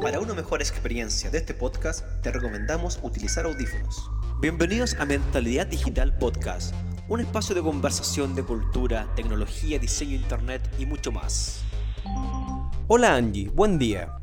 [0.00, 4.10] Para una mejor experiencia de este podcast, te recomendamos utilizar audífonos.
[4.40, 6.74] Bienvenidos a Mentalidad Digital Podcast,
[7.08, 11.62] un espacio de conversación de cultura, tecnología, diseño, internet y mucho más.
[12.86, 14.16] Hola Angie, buen día.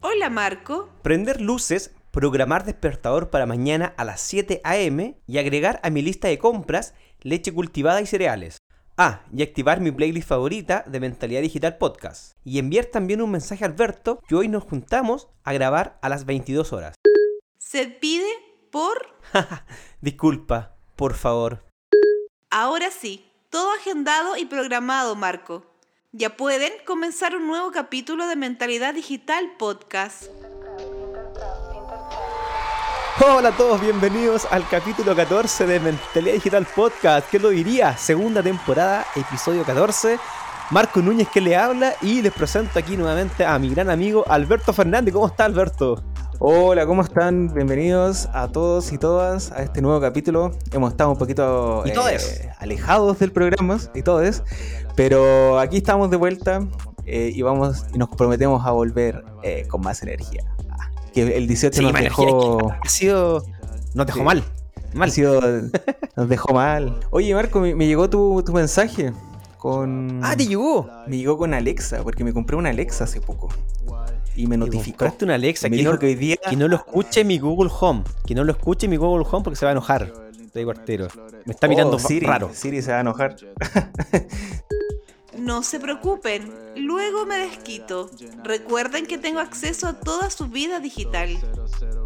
[0.00, 0.88] Hola Marco.
[1.02, 6.28] Prender luces, programar despertador para mañana a las 7 am y agregar a mi lista
[6.28, 8.59] de compras leche cultivada y cereales.
[9.02, 12.36] Ah, y activar mi playlist favorita de Mentalidad Digital Podcast.
[12.44, 16.26] Y enviar también un mensaje a Alberto que hoy nos juntamos a grabar a las
[16.26, 16.96] 22 horas.
[17.58, 18.28] Se pide
[18.70, 19.16] por...
[20.02, 21.64] Disculpa, por favor.
[22.50, 25.64] Ahora sí, todo agendado y programado, Marco.
[26.12, 30.24] Ya pueden comenzar un nuevo capítulo de Mentalidad Digital Podcast.
[33.22, 37.28] Hola a todos, bienvenidos al capítulo 14 de Mentalidad Digital Podcast.
[37.28, 37.94] ¿Qué lo diría?
[37.98, 40.18] Segunda temporada, episodio 14.
[40.70, 44.72] Marco Núñez que le habla y les presento aquí nuevamente a mi gran amigo Alberto
[44.72, 45.12] Fernández.
[45.12, 46.02] ¿Cómo está Alberto?
[46.38, 47.52] Hola, ¿cómo están?
[47.52, 50.52] Bienvenidos a todos y todas a este nuevo capítulo.
[50.72, 54.42] Hemos estado un poquito eh, alejados del programa y todos,
[54.96, 56.66] pero aquí estamos de vuelta
[57.04, 60.42] eh, y vamos y nos prometemos a volver eh, con más energía
[61.12, 62.72] que el 18 nos dejó.
[62.72, 63.44] Ha sido.
[63.94, 64.42] Nos dejó mal.
[64.92, 65.08] Mal.
[65.08, 65.40] Ha sido,
[66.16, 66.98] nos dejó mal.
[67.10, 69.12] Oye, Marco, me, llegó tu, tu, mensaje
[69.58, 70.20] con.
[70.22, 70.88] Ah, te llegó.
[71.06, 73.48] Me llegó con Alexa, porque me compré una Alexa hace poco.
[74.36, 74.98] Y me notificó.
[74.98, 76.36] Compraste una Alexa que, no, que, hoy día...
[76.36, 78.04] que no lo escuche mi Google Home.
[78.24, 80.12] Que no lo escuche mi Google Home porque se va a enojar.
[80.40, 81.08] Estoy cuartero.
[81.44, 82.50] Me está mirando oh, Siri, raro.
[82.52, 83.36] Siri se va a enojar.
[85.40, 88.10] No se preocupen, luego me desquito.
[88.44, 91.30] Recuerden que tengo acceso a toda su vida digital.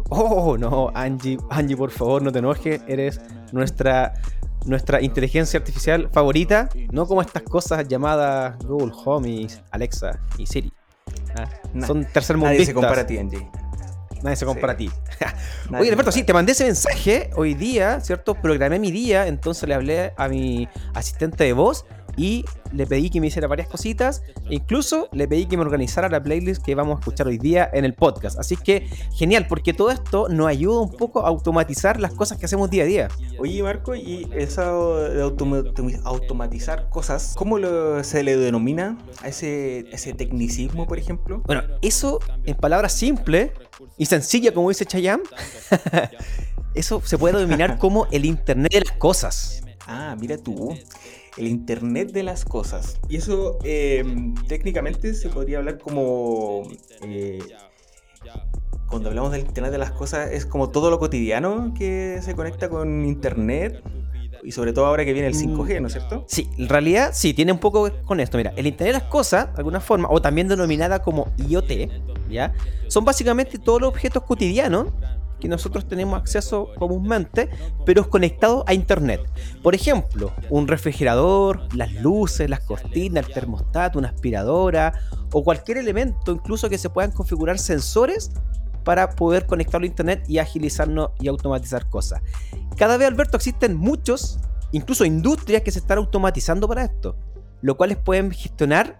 [0.09, 2.81] Oh, no, Angie, Angie, por favor, no te enojes.
[2.87, 3.19] Eres
[3.51, 4.13] nuestra,
[4.65, 6.69] nuestra inteligencia artificial favorita.
[6.91, 10.71] No como estas cosas llamadas Google Home y Alexa y Siri.
[11.37, 11.49] Ah,
[11.85, 13.49] son tercer Nadie se compara a ti, Angie.
[14.23, 14.89] Nadie se compara a ti.
[15.77, 18.33] Oye, Alberto, sí, te mandé ese mensaje hoy día, ¿cierto?
[18.33, 21.85] Programé mi día, entonces le hablé a mi asistente de voz
[22.17, 24.23] y le pedí que me hiciera varias cositas.
[24.49, 27.69] E incluso le pedí que me organizara la playlist que vamos a escuchar hoy día
[27.73, 28.39] en el podcast.
[28.39, 32.45] Así que genial, porque todo esto nos ayuda un poco a automatizar las cosas que
[32.45, 33.07] hacemos día a día.
[33.39, 35.21] Oye, Marco, y eso de
[36.03, 37.57] automatizar cosas, ¿cómo
[38.03, 41.41] se le denomina a ese, ese tecnicismo, por ejemplo?
[41.45, 43.51] Bueno, eso en palabras simples
[43.97, 45.21] y sencillas, como dice Chayam,
[46.73, 49.61] eso se puede denominar como el Internet de las cosas.
[49.87, 50.75] Ah, mira tú
[51.37, 52.99] el Internet de las Cosas.
[53.09, 56.63] Y eso em, técnicamente se podría hablar como...
[57.01, 57.39] Eh,
[58.87, 62.69] cuando hablamos del Internet de las Cosas es como todo lo cotidiano que se conecta
[62.69, 63.83] con Internet.
[64.43, 66.23] Y sobre todo ahora que viene el 5G, ¿no es cierto?
[66.27, 68.37] Sí, en realidad sí, tiene un poco con esto.
[68.37, 71.71] Mira, el Internet de las Cosas, de alguna forma, o también denominada como IoT,
[72.29, 72.53] ¿ya?
[72.87, 74.89] Son básicamente todos los objetos cotidianos
[75.45, 77.49] que nosotros tenemos acceso comúnmente,
[77.85, 79.21] pero es conectado a Internet.
[79.61, 84.99] Por ejemplo, un refrigerador, las luces, las cortinas, el termostato, una aspiradora
[85.31, 88.31] o cualquier elemento incluso que se puedan configurar sensores
[88.83, 92.23] para poder conectarlo a Internet y agilizarnos y automatizar cosas.
[92.75, 94.39] Cada vez, Alberto, existen muchos,
[94.71, 97.17] incluso industrias que se están automatizando para esto,
[97.61, 98.97] lo cuales pueden gestionar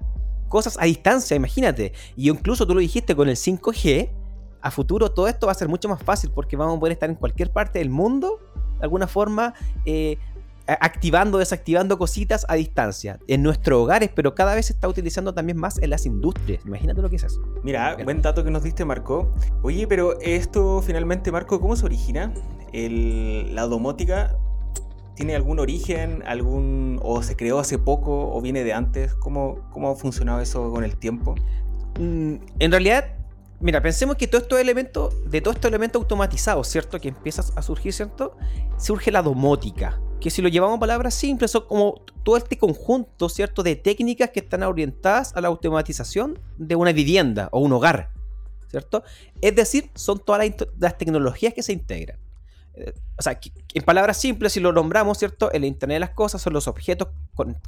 [0.48, 1.94] cosas a distancia, imagínate.
[2.16, 4.25] Y incluso tú lo dijiste con el 5G,
[4.66, 7.08] a futuro todo esto va a ser mucho más fácil porque vamos a poder estar
[7.08, 8.40] en cualquier parte del mundo,
[8.80, 9.54] de alguna forma,
[9.86, 10.18] eh,
[10.66, 15.60] activando, desactivando cositas a distancia, en nuestros hogares, pero cada vez se está utilizando también
[15.60, 16.66] más en las industrias.
[16.66, 17.42] Imagínate lo que es eso.
[17.62, 19.32] Mira, buen dato que nos diste, Marco.
[19.62, 22.34] Oye, pero esto finalmente, Marco, ¿cómo se origina?
[22.74, 24.36] El, la domótica
[25.14, 29.14] ¿Tiene algún origen, algún o se creó hace poco o viene de antes?
[29.14, 31.36] ¿Cómo, cómo ha funcionado eso con el tiempo?
[32.00, 33.15] Mm, en realidad
[33.60, 37.00] Mira, pensemos que todo estos elementos, de todos estos elementos automatizados, ¿cierto?
[37.00, 38.38] Que empiezas a surgir, ¿cierto?
[38.78, 40.00] Surge la domótica.
[40.20, 43.64] Que si lo llevamos a palabras simples, son como todo este conjunto, ¿cierto?
[43.64, 48.10] De técnicas que están orientadas a la automatización de una vivienda o un hogar,
[48.70, 49.04] ¿cierto?
[49.42, 52.18] Es decir, son todas las, tecnologías que se integran.
[52.74, 53.40] Eh, o sea,
[53.74, 55.50] en palabras simples, si lo nombramos, ¿cierto?
[55.54, 57.08] El Internet de las cosas son los objetos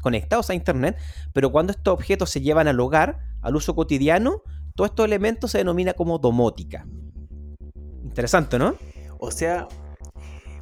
[0.01, 0.97] conectados a Internet,
[1.31, 4.41] pero cuando estos objetos se llevan al hogar, al uso cotidiano,
[4.77, 6.85] todos estos elementos se denomina como domótica.
[8.03, 8.75] Interesante, ¿no?
[9.17, 9.67] O sea,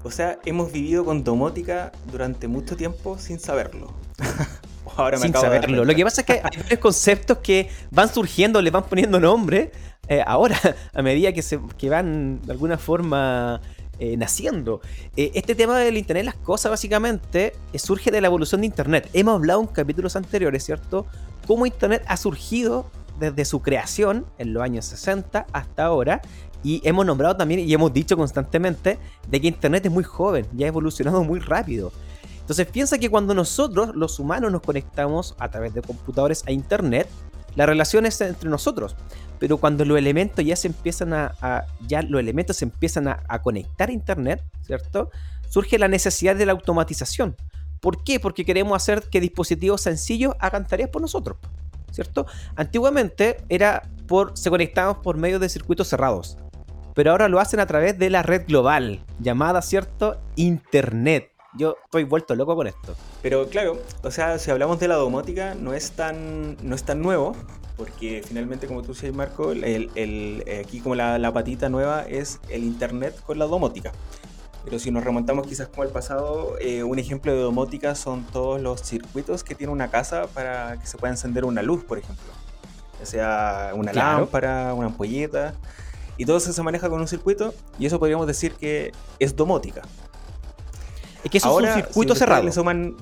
[0.04, 3.94] o sea, hemos vivido con domótica durante mucho tiempo sin saberlo.
[4.96, 5.84] Ahora me sin saberlo.
[5.84, 9.74] Lo que pasa es que hay varios conceptos que van surgiendo, le van poniendo nombre
[10.08, 10.58] eh, ahora,
[10.94, 13.60] a medida que, se, que van de alguna forma
[14.00, 14.80] eh, naciendo.
[15.18, 19.10] Eh, este tema del Internet de las cosas básicamente surge de la evolución de Internet.
[19.12, 21.06] Hemos hablado en capítulos anteriores, ¿cierto?
[21.48, 22.90] Cómo Internet ha surgido
[23.20, 26.22] desde su creación en los años 60 hasta ahora.
[26.64, 28.98] Y hemos nombrado también y hemos dicho constantemente
[29.28, 31.92] de que Internet es muy joven y ha evolucionado muy rápido.
[32.40, 37.08] Entonces piensa que cuando nosotros, los humanos, nos conectamos a través de computadores a Internet,
[37.56, 38.96] la relación es entre nosotros.
[39.40, 43.90] Pero cuando los elementos ya se empiezan a, ya los elementos se empiezan a, conectar
[43.90, 45.10] a Internet, ¿cierto?
[45.50, 47.36] Surge la necesidad de la automatización.
[47.82, 48.20] ¿Por qué?
[48.20, 51.38] Porque queremos hacer que dispositivos sencillos hagan tareas por nosotros.
[51.96, 52.26] ¿Cierto?
[52.58, 56.38] Antiguamente era por, se conectaban por medio de circuitos cerrados.
[56.94, 60.20] Pero ahora lo hacen a través de la red global, llamada, ¿cierto?
[60.36, 61.32] Internet.
[61.58, 62.96] Yo estoy vuelto loco con esto.
[63.22, 67.02] Pero claro, o sea, si hablamos de la domótica, no es tan, no es tan
[67.02, 67.34] nuevo,
[67.78, 72.40] porque finalmente, como tú dices, Marco, el, el, aquí como la, la, patita nueva es
[72.50, 73.94] el Internet con la domótica.
[74.66, 78.60] Pero si nos remontamos quizás como al pasado, eh, un ejemplo de domótica son todos
[78.60, 82.26] los circuitos que tiene una casa para que se pueda encender una luz, por ejemplo.
[83.02, 85.54] O sea, una lámpara, una ampolleta.
[86.18, 89.84] Y todo eso se maneja con un circuito y eso podríamos decir que es domótica.
[91.24, 92.42] Es que eso es un circuito cerrado.
[92.42, 92.96] Le suman,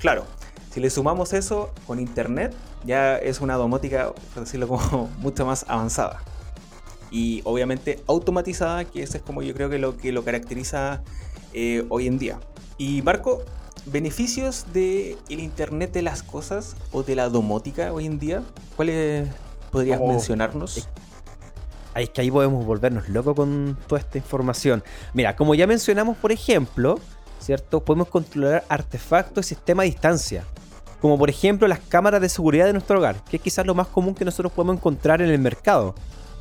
[0.00, 0.24] claro,
[0.72, 2.52] si le sumamos eso con internet,
[2.84, 6.20] ya es una domótica, por decirlo como, mucho más avanzada
[7.10, 11.02] y obviamente automatizada, que eso es como yo creo que lo que lo caracteriza
[11.52, 12.40] eh, hoy en día.
[12.76, 13.42] Y Marco,
[13.86, 18.42] beneficios del el Internet de las cosas o de la domótica hoy en día,
[18.76, 19.28] ¿cuáles
[19.70, 20.88] podrías mencionarnos?
[21.94, 24.84] Es que ahí podemos volvernos locos con toda esta información.
[25.14, 27.00] Mira, como ya mencionamos, por ejemplo,
[27.40, 27.82] ¿cierto?
[27.82, 30.44] Podemos controlar artefactos y sistemas a distancia.
[31.00, 33.88] Como por ejemplo las cámaras de seguridad de nuestro hogar, que es quizás lo más
[33.88, 35.94] común que nosotros podemos encontrar en el mercado.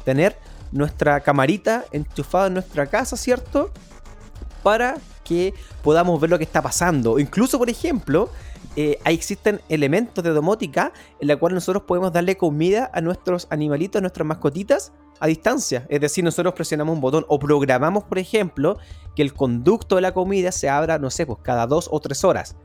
[0.04, 0.38] Tener
[0.72, 3.72] nuestra camarita enchufada en nuestra casa, ¿cierto?
[4.64, 5.54] Para que
[5.84, 7.20] podamos ver lo que está pasando.
[7.20, 8.30] Incluso, por ejemplo,
[8.76, 13.48] eh, ahí existen elementos de domótica en la cual nosotros podemos darle comida a nuestros
[13.50, 15.86] animalitos, a nuestras mascotitas, a distancia.
[15.90, 18.78] Es decir, nosotros presionamos un botón o programamos, por ejemplo,
[19.16, 22.24] que el conducto de la comida se abra, no sé, pues cada dos o tres
[22.24, 22.56] horas.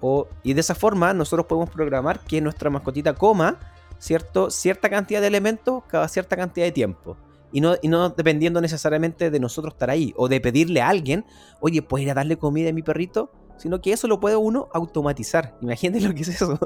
[0.00, 3.58] O, y de esa forma nosotros podemos programar que nuestra mascotita coma
[3.98, 4.50] ¿cierto?
[4.50, 7.16] cierta cantidad de elementos cada cierta cantidad de tiempo.
[7.50, 11.24] Y no, y no dependiendo necesariamente de nosotros estar ahí o de pedirle a alguien,
[11.60, 13.30] oye, ¿puedes ir a darle comida a mi perrito?
[13.56, 15.56] Sino que eso lo puede uno automatizar.
[15.62, 16.58] Imagínate lo que es eso.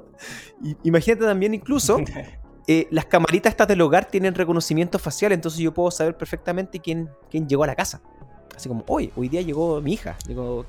[0.82, 1.98] Imagínate también incluso
[2.66, 7.10] eh, las camaritas estas del hogar tienen reconocimiento facial, entonces yo puedo saber perfectamente quién,
[7.30, 8.02] quién llegó a la casa.
[8.56, 10.64] Así como, hoy, hoy día llegó mi hija, llegó,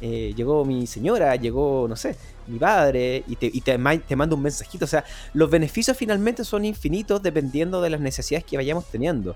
[0.00, 2.16] eh, llegó mi señora, llegó, no sé,
[2.46, 4.84] mi padre, y, te, te, manda un mensajito.
[4.84, 9.34] O sea, los beneficios finalmente son infinitos dependiendo de las necesidades que vayamos teniendo.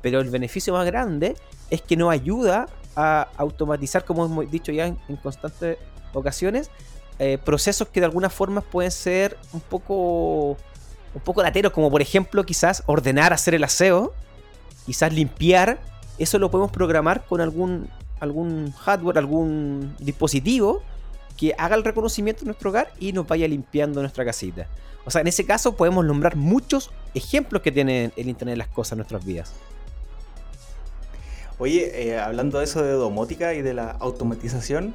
[0.00, 1.36] Pero el beneficio más grande
[1.70, 5.78] es que nos ayuda a automatizar, como hemos dicho ya en, constantes
[6.12, 6.70] ocasiones,
[7.18, 10.56] eh, procesos que de alguna forma pueden ser un poco
[11.14, 14.14] un poco lateros, como por ejemplo quizás ordenar, hacer el aseo,
[14.86, 15.78] quizás limpiar,
[16.18, 17.88] eso lo podemos programar con algún
[18.22, 20.80] algún hardware, algún dispositivo
[21.36, 24.68] que haga el reconocimiento de nuestro hogar y nos vaya limpiando nuestra casita.
[25.04, 28.68] O sea, en ese caso podemos nombrar muchos ejemplos que tiene el Internet de las
[28.68, 29.52] Cosas en nuestras vidas.
[31.58, 34.94] Oye, eh, hablando de eso de domótica y de la automatización,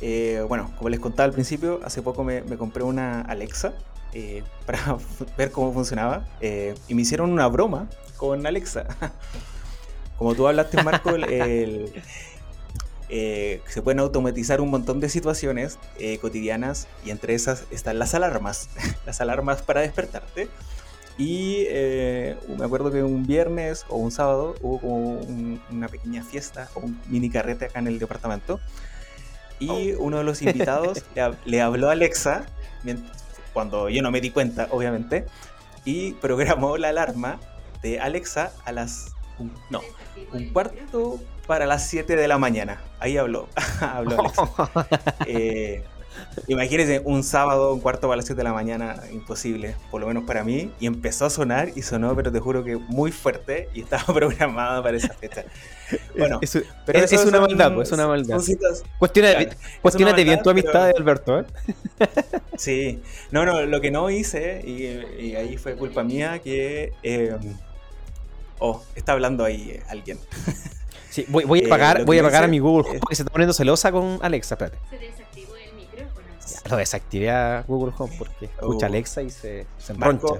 [0.00, 3.72] eh, bueno, como les contaba al principio, hace poco me, compré una Alexa
[4.14, 4.98] eh, para
[5.36, 8.84] ver cómo funcionaba y me hicieron una broma con Alexa.
[10.18, 11.92] Como tú hablaste, Marco, el,
[13.08, 18.14] eh, se pueden automatizar un montón de situaciones eh, cotidianas y entre esas están las
[18.14, 18.68] alarmas,
[19.06, 20.48] las alarmas para despertarte.
[21.16, 25.20] Y eh, me acuerdo que un viernes o un sábado hubo como
[25.70, 28.60] una pequeña fiesta o un mini carrete acá en el departamento.
[29.58, 30.02] Y oh.
[30.02, 31.04] uno de los invitados
[31.44, 32.46] le, habló a Alexa,
[33.52, 35.24] cuando yo no me di cuenta, obviamente,
[35.84, 37.40] y programó la alarma
[37.82, 39.12] de Alexa a las...
[39.70, 39.80] no,
[40.32, 41.18] un cuarto
[41.48, 42.78] para las 7 de la mañana.
[43.00, 43.48] Ahí habló,
[43.80, 44.30] habló
[45.26, 45.82] eh,
[46.46, 50.24] imagínense un sábado, un cuarto para las 7 de la mañana, imposible, por lo menos
[50.24, 50.70] para mí.
[50.78, 54.82] Y empezó a sonar y sonó, pero te juro que muy fuerte y estaba programada
[54.82, 55.44] para esa fecha.
[56.16, 58.40] Bueno, es, pero es, una maldad, pues, es una maldad.
[58.98, 61.40] Cuestionate, bien tu amistad, Alberto.
[61.40, 61.44] ¿eh?
[62.58, 63.00] Sí,
[63.30, 66.92] no, no, lo que no hice, y, ahí fue culpa mía, que...
[67.02, 67.34] Eh,
[68.58, 70.18] oh, está hablando ahí alguien.
[71.18, 73.22] Sí, voy, voy a eh, pagar, voy a, pagar a mi Google Home porque se
[73.22, 74.54] está poniendo celosa con Alexa.
[74.54, 74.78] Espérate.
[74.88, 76.28] Se desactivó el micrófono.
[76.70, 78.88] lo desactivé a Google Home porque escucha oh.
[78.88, 80.38] Alexa y se, se Marco,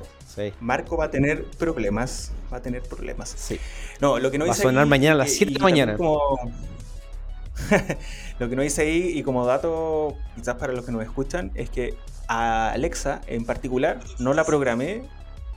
[0.60, 2.30] Marco va a tener problemas.
[2.52, 3.34] Va a tener problemas.
[3.36, 3.58] Sí.
[4.00, 5.96] No, lo que no va a sonar mañana a las 7 de la mañana.
[8.38, 11.70] lo que no hice ahí, y como dato, quizás para los que nos escuchan, es
[11.70, 11.96] que
[12.28, 15.02] a Alexa en particular no la programé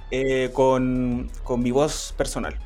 [0.10, 2.58] eh, con, con mi voz personal.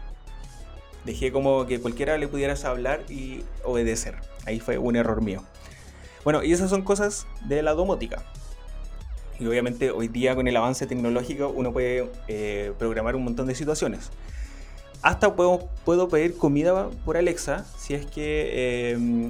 [1.06, 4.16] Dejé como que cualquiera le pudieras hablar y obedecer.
[4.46, 5.44] Ahí fue un error mío.
[6.24, 8.24] Bueno, y esas son cosas de la domótica.
[9.40, 13.56] Y obviamente hoy día con el avance tecnológico uno puede eh, programar un montón de
[13.56, 14.10] situaciones.
[15.02, 19.30] Hasta puedo, puedo pedir comida por Alexa si es que eh,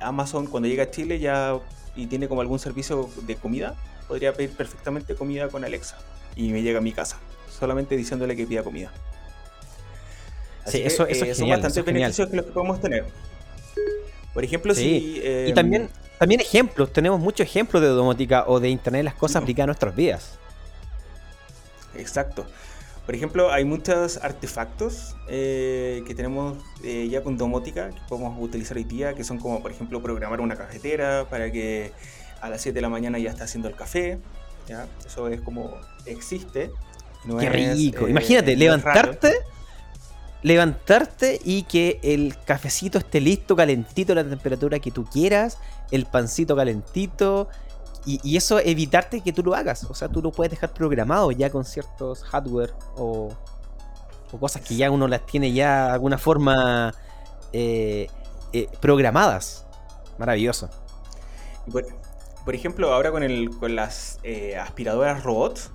[0.00, 1.60] Amazon cuando llega a Chile ya
[1.94, 3.76] y tiene como algún servicio de comida,
[4.08, 5.96] podría pedir perfectamente comida con Alexa
[6.34, 8.90] y me llega a mi casa, solamente diciéndole que pida comida.
[10.66, 13.04] Sí, eso, eso eh, son bastantes beneficios que los que podemos tener.
[14.34, 15.22] Por ejemplo, si.
[15.46, 15.88] y también
[16.22, 19.66] también ejemplos, tenemos muchos ejemplos de domótica o de Internet de las cosas aplicadas a
[19.66, 20.38] nuestras vidas.
[21.96, 22.46] Exacto.
[23.04, 28.76] Por ejemplo, hay muchos artefactos eh, que tenemos eh, ya con domótica que podemos utilizar
[28.76, 31.90] hoy día, que son como, por ejemplo, programar una cafetera para que
[32.40, 34.20] a las 7 de la mañana ya esté haciendo el café.
[34.68, 34.86] ¿ya?
[35.04, 35.76] Eso es como
[36.06, 36.70] existe.
[37.40, 38.06] Qué rico.
[38.06, 39.32] Imagínate, levantarte
[40.42, 45.58] levantarte y que el cafecito esté listo, calentito, a la temperatura que tú quieras,
[45.90, 47.48] el pancito calentito,
[48.04, 49.84] y, eso evitarte que tú lo hagas.
[49.84, 53.32] O sea, tú lo puedes dejar programado ya con ciertos hardware o,
[54.40, 56.94] cosas que ya uno las tiene ya de alguna forma
[57.52, 58.08] eh,
[58.52, 59.66] eh, programadas.
[60.18, 60.68] Maravilloso.
[62.44, 65.70] Por, ejemplo, ahora con, el, con las eh, aspiradoras robots,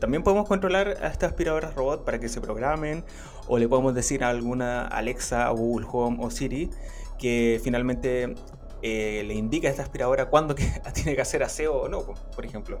[0.00, 3.04] también podemos controlar a estas aspiradoras robot para que se programen
[3.48, 6.70] o le podemos decir a alguna Alexa o Google Home o Siri
[7.18, 8.34] que finalmente
[8.82, 12.44] eh, le indica a esta aspiradora cuándo que tiene que hacer aseo o no, por
[12.44, 12.80] ejemplo.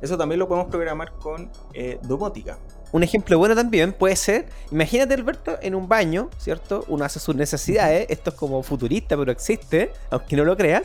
[0.00, 2.58] Eso también lo podemos programar con eh, domótica.
[2.92, 6.84] Un ejemplo bueno también puede ser, imagínate Alberto, en un baño, ¿cierto?
[6.88, 10.84] Uno hace sus necesidades, esto es como futurista, pero existe, aunque no lo creas,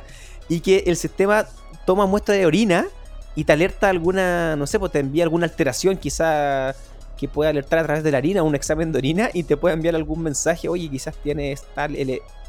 [0.49, 1.45] y que el sistema
[1.85, 2.87] toma muestra de orina
[3.35, 6.75] y te alerta alguna, no sé, pues te envía alguna alteración, quizá
[7.17, 9.75] que pueda alertar a través de la harina, un examen de orina y te puede
[9.75, 11.95] enviar algún mensaje, oye, quizás tienes tal,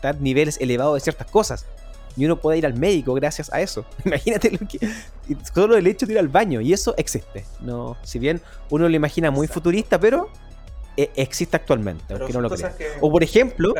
[0.00, 1.66] tal niveles elevados de ciertas cosas.
[2.16, 3.84] Y uno puede ir al médico gracias a eso.
[4.04, 4.88] Imagínate lo que.
[5.52, 6.60] Solo el hecho de ir al baño.
[6.60, 7.44] Y eso existe.
[7.60, 8.40] No, si bien
[8.70, 10.28] uno lo imagina muy futurista, pero
[10.96, 12.14] eh, existe actualmente.
[12.14, 12.50] no lo
[13.00, 13.74] O por ejemplo,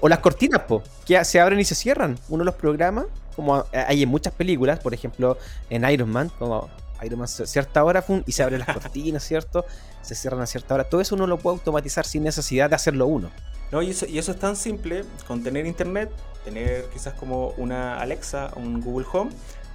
[0.00, 2.18] o las cortinas, po, que se abren y se cierran.
[2.28, 3.06] Uno los programa
[3.40, 5.38] como hay en muchas películas, por ejemplo
[5.70, 6.68] en Iron Man, como
[7.04, 9.64] Iron Man a cierta hora y se abren las cortinas, ¿cierto?
[10.02, 10.84] Se cierran a cierta hora.
[10.84, 13.30] Todo eso uno lo puede automatizar sin necesidad de hacerlo uno.
[13.72, 16.10] No, y eso, y eso es tan simple con tener internet,
[16.44, 19.30] tener quizás como una Alexa, un Google Home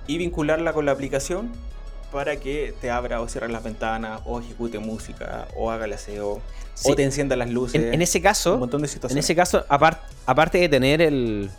[0.07, 1.51] y vincularla con la aplicación
[2.11, 6.41] para que te abra o cierre las ventanas o ejecute música o haga el aseo
[6.83, 7.93] o te encienda las luces.
[7.93, 9.15] En, ese caso, un montón de situaciones.
[9.15, 11.49] En ese caso, aparte de tener el,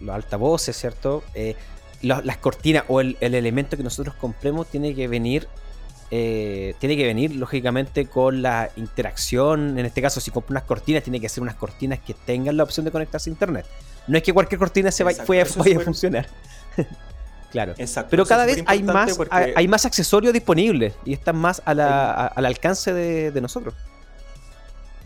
[0.00, 1.22] los altavoces, ¿cierto?
[1.34, 1.56] Eh,
[2.02, 5.48] las cortinas o el, elemento que nosotros compremos tiene que venir
[6.14, 9.78] eh, tiene que venir lógicamente con la interacción.
[9.78, 12.64] En este caso, si compro unas cortinas, tiene que ser unas cortinas que tengan la
[12.64, 13.64] opción de conectarse a internet.
[14.06, 16.26] No es que cualquier cortina se vaya, vaya, a funcionar.
[17.50, 17.74] claro.
[18.10, 21.80] Pero cada vez hay más, hay, más accesorios disponibles y están más al
[22.44, 23.74] alcance de, de nosotros.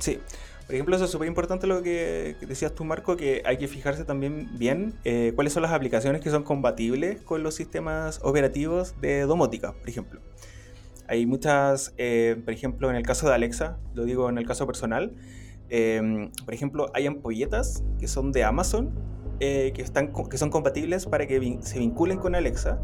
[0.01, 0.19] Sí.
[0.67, 4.05] Por ejemplo, eso es súper importante lo que, decías tú, Marco, que hay que fijarse
[4.05, 9.23] también bien eh, cuáles son las aplicaciones que son compatibles con los sistemas operativos de
[9.23, 10.21] domótica, por ejemplo.
[11.07, 14.67] Hay muchas, eh, por ejemplo, en el caso de Alexa, lo digo en el caso
[14.67, 15.15] personal,
[15.69, 18.93] em, por ejemplo, hay ampolletas que son de Amazon,
[19.39, 22.81] eh, que, están, que son compatibles para que se vinculen con Alexa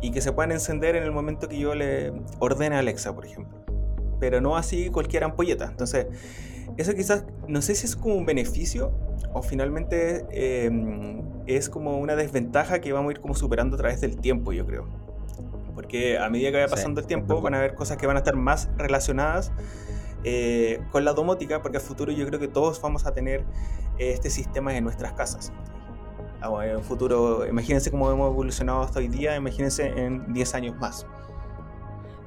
[0.00, 3.26] y que se puedan encender en el momento que yo le ordene a Alexa, por
[3.26, 3.58] ejemplo.
[4.18, 5.66] Pero no así cualquier ampolleta.
[5.66, 6.06] Entonces,
[6.78, 8.92] eso quizás, no sé si es como un beneficio
[9.32, 14.00] o finalmente em, es como una desventaja que vamos a ir como superando a través
[14.00, 14.86] del tiempo, yo creo.
[15.74, 18.20] Porque a medida que vaya pasando el tiempo van a haber cosas que van a
[18.20, 19.52] estar más relacionadas
[20.22, 23.44] eh, con la domótica, porque a futuro yo creo que todos vamos a tener
[23.98, 25.52] este sistema en nuestras casas.
[26.40, 31.06] Ah, en futuro, imagínense cómo hemos evolucionado hasta hoy día, imagínense en 10 años más.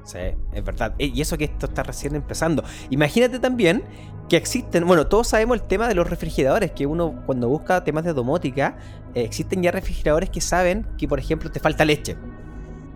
[0.04, 0.18] Sí,
[0.52, 0.94] es verdad.
[0.98, 2.64] Y eso que esto está recién empezando.
[2.90, 3.84] Imagínate también
[4.28, 8.04] que existen, bueno, todos sabemos el tema de los refrigeradores, que uno cuando busca temas
[8.04, 8.76] de domótica,
[9.14, 12.16] eh, existen ya refrigeradores que saben que, por ejemplo, te falta leche,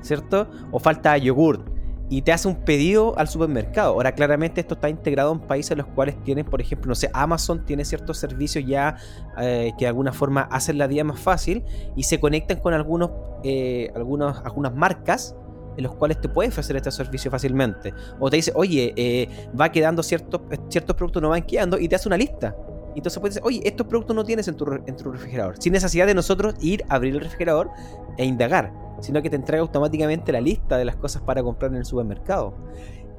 [0.01, 0.49] ¿cierto?
[0.71, 1.69] O falta yogurt.
[2.09, 3.95] Y te hace un pedido al supermercado.
[3.95, 7.11] Ahora, claramente esto está integrado en países en los cuales tienen, por ejemplo, no sé,
[7.13, 8.97] Amazon tiene ciertos servicios ya
[9.39, 11.65] eh, que de alguna forma hacen la vida más fácil
[11.97, 13.11] y se conectan con algunos,
[13.43, 15.35] eh, algunos algunas marcas
[15.77, 17.93] en los cuales te puede ofrecer este servicio fácilmente.
[18.19, 19.29] O te dice, oye, eh,
[19.59, 22.55] va quedando ciertos, ciertos productos no van quedando y te hace una lista.
[22.95, 25.57] Entonces puedes decir, oye, estos productos no tienes en tu, en tu refrigerador.
[25.59, 27.71] Sin necesidad de nosotros ir a abrir el refrigerador
[28.17, 31.79] e indagar, sino que te entrega automáticamente la lista de las cosas para comprar en
[31.79, 32.55] el supermercado.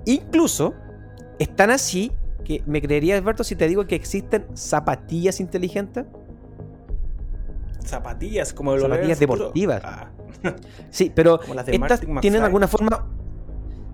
[0.06, 0.74] Incluso,
[1.38, 2.12] están así
[2.44, 6.06] que me creería, Alberto, si te digo que existen zapatillas inteligentes.
[7.86, 9.82] Zapatillas, como zapatillas deportivas.
[9.84, 10.10] Ah.
[10.89, 13.07] sí, pero estas tienen alguna forma.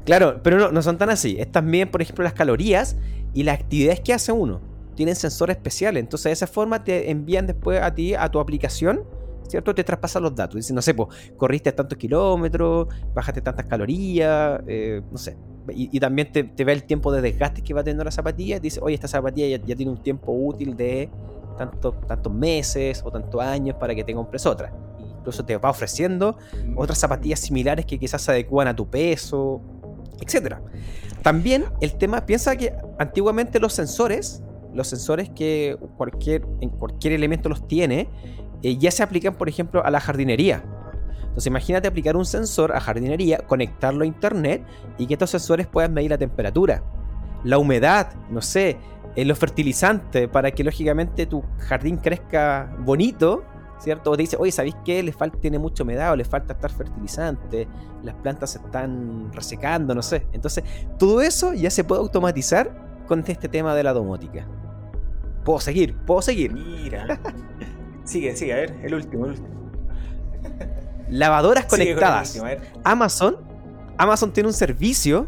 [0.06, 1.38] Claro, pero no, no son tan así.
[1.40, 2.98] Estas miden, por ejemplo, las calorías
[3.34, 4.62] y las actividades que hace uno.
[4.96, 6.02] Tienen sensores especiales.
[6.02, 9.04] Entonces, de esa forma te envían después a ti, a tu aplicación,
[9.48, 9.74] ¿cierto?
[9.74, 10.56] Te traspasan los datos.
[10.56, 15.38] Dicen, no sé, pues, corriste tantos kilómetros, bajaste tantas calorías, eh, no sé.
[15.70, 18.60] Y, también te, ve el tiempo de desgaste que va teniendo la zapatilla.
[18.60, 21.10] Dice, oye, esta zapatilla ya, tiene un tiempo útil de
[21.58, 24.74] tantos, tantos meses o tantos años para que te compres otra.
[25.24, 26.38] Incluso te va ofreciendo
[26.76, 29.62] otras zapatillas similares que quizás se adecuan a tu peso,
[30.20, 30.58] etc.
[31.22, 37.48] También el tema, piensa que antiguamente los sensores, los sensores que cualquier, en cualquier elemento
[37.48, 38.10] los tiene,
[38.64, 40.66] eh, ya se aplican, por ejemplo, a la jardinería.
[41.22, 44.62] Entonces imagínate aplicar un sensor a jardinería, conectarlo a internet
[44.98, 46.84] y que estos sensores puedan medir la temperatura,
[47.46, 48.78] la humedad, no sé,
[49.16, 53.46] los fertilizantes, para que lógicamente tu jardín crezca bonito,
[53.84, 54.12] ¿cierto?
[54.12, 55.04] O te dice, oye, ¿sabéis qué?
[55.04, 57.68] Le falta, tiene mucha humedad o le falta estar fertilizante,
[58.02, 60.26] las plantas se están resecando, no sé.
[60.32, 60.64] Entonces,
[60.98, 64.48] todo eso ya se puede automatizar con este tema de la domótica.
[65.44, 66.54] Puedo seguir, puedo seguir.
[66.54, 67.20] Mira.
[68.06, 69.72] Sigue, sigue, a ver, el último, el último.
[71.08, 72.38] Lavadoras conectadas.
[72.84, 73.38] Amazon,
[73.98, 75.26] Amazon tiene un servicio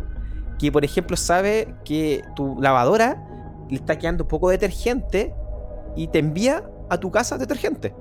[0.60, 3.26] que, por ejemplo, sabe que tu lavadora
[3.70, 5.34] le está quedando un poco detergente
[5.96, 7.96] y te envía a tu casa detergente.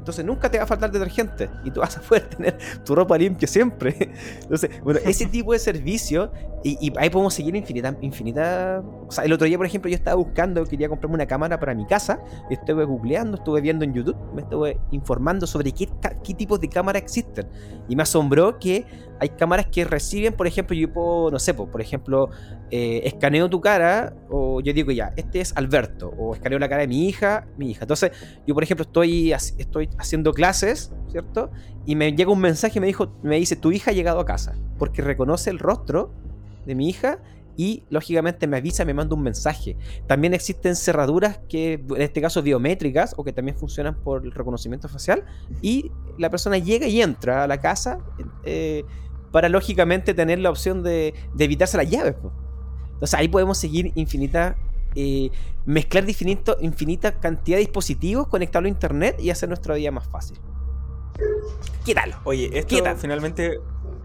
[0.00, 3.18] Entonces nunca te va a faltar detergente y tú vas a poder tener tu ropa
[3.18, 3.94] limpia siempre.
[4.42, 8.82] Entonces, bueno, ese tipo de servicio, y, ahí podemos seguir infinita, infinita.
[9.24, 12.20] El otro día, por ejemplo, yo estaba buscando, quería comprarme una cámara para mi casa,
[12.50, 15.88] estuve googleando, estuve viendo en YouTube, me estuve informando sobre qué,
[16.22, 17.48] qué tipos de cámaras existen.
[17.88, 18.84] Y me asombró que
[19.20, 22.28] hay cámaras que reciben, por ejemplo, yo puedo, no sé, por ejemplo,
[22.70, 26.82] eh, escaneo tu cara, o yo digo ya, este es Alberto, o escaneo la cara
[26.82, 27.82] de mi hija, mi hija.
[27.82, 28.12] Entonces,
[28.46, 31.50] yo, por ejemplo, estoy, estoy haciendo clases, ¿cierto?
[31.86, 34.26] Y me llega un mensaje y me, dijo, me dice, tu hija ha llegado a
[34.26, 36.12] casa, porque reconoce el rostro
[36.64, 37.18] de mi hija
[37.56, 39.76] y lógicamente me avisa, me manda un mensaje.
[40.06, 44.88] También existen cerraduras que, en este caso, biométricas o que también funcionan por el reconocimiento
[44.88, 45.24] facial
[45.60, 47.98] y la persona llega y entra a la casa.
[48.44, 48.84] Eh,
[49.30, 52.16] para lógicamente tener la opción de, evitarse las llaves.
[52.94, 54.56] Entonces ahí podemos seguir infinita,
[54.94, 55.30] eh,
[55.64, 60.38] mezclar infinito, infinita cantidad de dispositivos, conectarlo a internet y hacer nuestra vida más fácil.
[61.84, 62.14] ¿Qué tal?
[62.24, 63.58] Oye, esto finalmente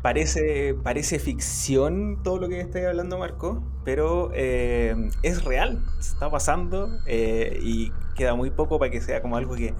[0.05, 6.99] parece, parece ficción todo lo que estoy hablando, Marco, pero eh, es real, está pasando
[7.07, 9.73] eh, y queda muy poco para que sea como algo que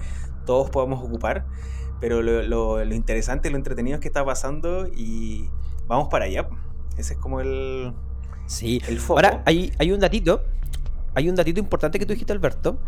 [0.44, 1.46] todos podamos ocupar.
[2.00, 5.48] Pero lo, lo, lo, interesante, lo entretenido es que está pasando y
[5.86, 6.48] vamos para allá.
[6.98, 7.92] Ese es como el,
[8.46, 8.82] sí.
[8.88, 9.20] el foco.
[9.20, 10.42] Ahora, hay, hay un datito,
[11.14, 12.80] hay un datito importante que tú dijiste, Alberto,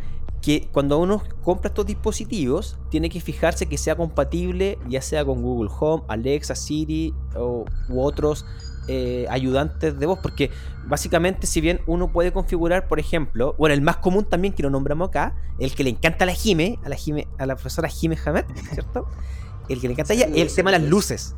[0.42, 5.42] que cuando uno compra estos dispositivos, tiene que fijarse que sea compatible, ya sea con
[5.42, 8.46] Google Home, Alexa, Siri o, u otros
[8.86, 10.50] eh, ayudantes de voz, porque
[10.86, 14.70] básicamente si bien uno puede configurar, por ejemplo, bueno, el más común también que lo
[14.70, 17.88] nombramos acá, el que le encanta a la Jime, a la Jime, a la profesora
[17.88, 19.06] Jime Hamed, ¿cierto?
[19.68, 21.36] El que le encanta a ella, el tema de las luces.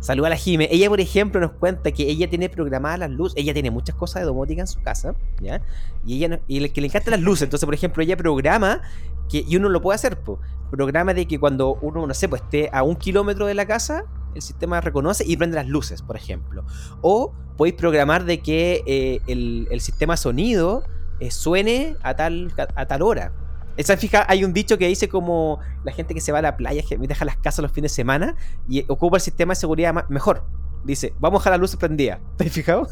[0.00, 0.66] Saluda a la Jime.
[0.70, 3.36] Ella, por ejemplo, nos cuenta que ella tiene programadas las luces.
[3.36, 5.60] Ella tiene muchas cosas de domótica en su casa, ¿ya?
[6.06, 7.42] Y ella y el que le encanta las luces.
[7.42, 8.80] Entonces, por ejemplo, ella programa
[9.28, 12.40] que, y uno lo puede hacer, po, programa de que cuando uno, no sé, pues
[12.42, 16.16] esté a un kilómetro de la casa, el sistema reconoce y prende las luces, por
[16.16, 16.64] ejemplo.
[17.02, 20.82] O podéis programar de que eh, el, el, sistema sonido
[21.18, 23.32] eh, suene a tal, a tal hora.
[23.80, 26.58] Esa fija, hay un dicho que dice como la gente que se va a la
[26.58, 28.36] playa, que deja las casas los fines de semana
[28.68, 30.44] y ocupa el sistema de seguridad mejor.
[30.84, 32.20] Dice, vamos a dejar las luces prendidas.
[32.36, 32.88] ¿Te has fijado?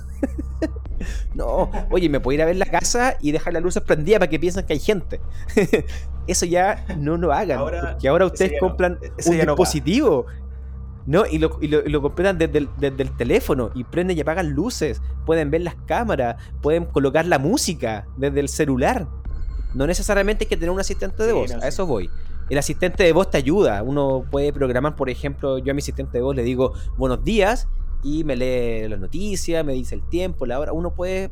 [1.34, 4.30] no, oye, me puedo ir a ver la casa y dejar las luces prendidas para
[4.30, 5.20] que piensen que hay gente.
[6.26, 7.58] Eso ya no lo hagan.
[7.58, 10.24] Ahora, porque ahora ustedes compran un dispositivo
[11.04, 15.00] no, y lo, y lo, completan desde el, teléfono y prenden y apagan luces.
[15.24, 19.06] Pueden ver las cámaras, pueden colocar la música desde el celular.
[19.78, 22.10] No necesariamente hay que tener un asistente de voz, a eso voy.
[22.50, 23.84] El asistente de voz te ayuda.
[23.84, 27.68] Uno puede programar, por ejemplo, yo a mi asistente de voz le digo buenos días
[28.02, 30.72] y me lee las noticias, me dice el tiempo, la hora.
[30.72, 31.30] Uno puede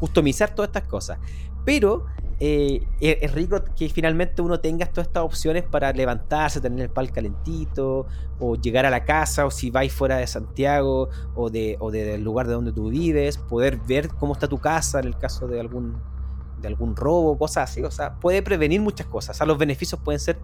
[0.00, 1.20] customizar todas estas cosas.
[1.64, 2.06] Pero
[2.40, 7.12] eh, es rico que finalmente uno tenga todas estas opciones para levantarse, tener el pal
[7.12, 8.06] calentito,
[8.40, 12.24] o llegar a la casa, o si vais fuera de Santiago, o, de, o del
[12.24, 15.60] lugar de donde tú vives, poder ver cómo está tu casa en el caso de
[15.60, 16.02] algún,
[16.64, 17.82] de algún robo, cosas así.
[17.82, 19.36] O sea, puede prevenir muchas cosas.
[19.36, 20.38] O sea, los beneficios pueden ser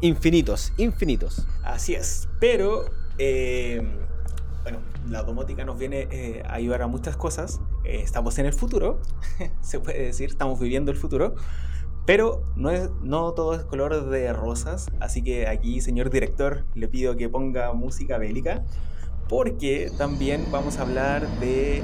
[0.00, 1.46] infinitos, infinitos.
[1.64, 2.28] Así es.
[2.38, 2.84] Pero,
[3.18, 3.82] eh,
[4.62, 7.60] bueno, la domótica nos viene eh, a ayudar a muchas cosas.
[7.84, 9.00] Eh, estamos en el futuro,
[9.60, 11.34] se puede decir, estamos viviendo el futuro.
[12.04, 16.88] Pero no, es, no todo es color de rosas, así que aquí, señor director, le
[16.88, 18.64] pido que ponga música bélica,
[19.28, 21.80] porque también vamos a hablar de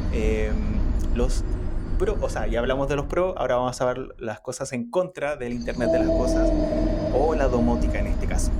[1.14, 1.44] los
[1.98, 4.90] pro, o sea, ya hablamos de los pro, ahora vamos a ver las cosas en
[4.90, 6.50] contra del Internet de las Cosas,
[7.14, 8.50] o la domótica en este caso.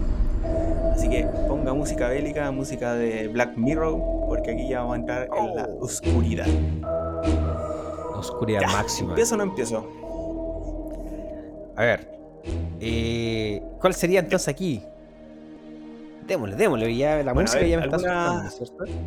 [0.92, 5.28] Así que ponga música bélica, música de Black Mirror, porque aquí ya vamos a entrar
[5.36, 5.84] en la Oh.
[5.84, 6.46] oscuridad.
[8.14, 9.10] Oscuridad Ya, máxima.
[9.10, 9.86] ¿Empiezo o no empiezo?
[11.76, 12.10] A ver.
[12.80, 14.82] eh, ¿Cuál sería entonces aquí?
[16.26, 16.96] Démosle, démosle.
[16.96, 19.02] Ya, la Bueno, música ver, ya me está alguna- asustando, ¿cierto?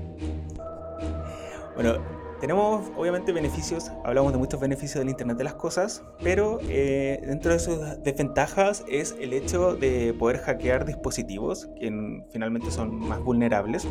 [1.76, 1.94] Bueno,
[2.41, 7.54] tenemos obviamente beneficios, hablamos de muchos beneficios del Internet de las Cosas, pero eh, dentro
[7.54, 13.21] de sus desventajas es el hecho de poder hackear dispositivos que en- finalmente son más
[13.23, 13.88] vulnerables,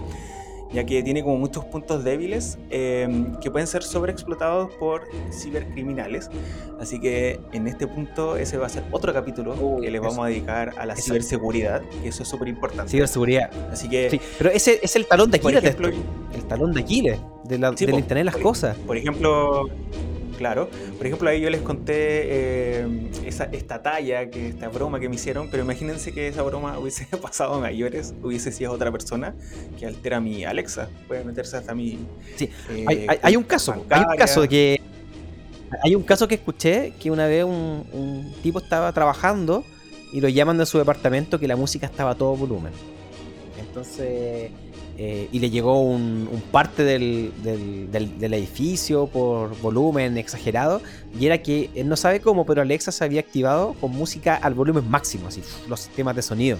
[0.72, 3.08] ya que tiene como muchos puntos débiles eh,
[3.42, 5.02] que pueden ser sobreexplotados por
[5.32, 6.30] cibercriminales.
[6.78, 10.18] Así que en este punto ese va a ser otro capítulo Oh, que le vamos
[10.20, 11.02] a dedicar a la Eso.
[11.04, 12.90] ciberseguridad, que eso es súper importante.
[12.90, 13.50] Ciberseguridad.
[13.70, 15.88] Así que, Sí, pero ese es el talón de Aquiles ejemplo.
[16.34, 18.76] El talón de Aquiles de la, Sí, del Internet de las por- cosas.
[18.86, 19.68] Por ejemplo,
[20.40, 22.86] claro, por ejemplo ahí yo les conté eh,
[23.26, 27.04] esa, esta talla, que esta broma que me hicieron, pero imagínense que esa broma hubiese
[27.18, 29.34] pasado a mayores, hubiese sido otra persona
[29.78, 31.98] que altera mi Alexa, puede meterse hasta mi...
[32.36, 34.80] Sí, eh, Hay, hay- hay un caso, hay un caso que
[35.84, 39.62] hay un caso que escuché que una vez un, un tipo estaba trabajando
[40.12, 42.72] y lo llaman de su departamento que la música estaba a todo volumen.
[43.58, 44.50] Entonces,
[45.02, 50.82] eh, y le llegó un, un parte del, del- del- del edificio por volumen exagerado
[51.18, 54.52] y era que él no sabe cómo, pero Alexa se había activado con música al
[54.52, 56.58] volumen máximo, así los sistemas de sonido.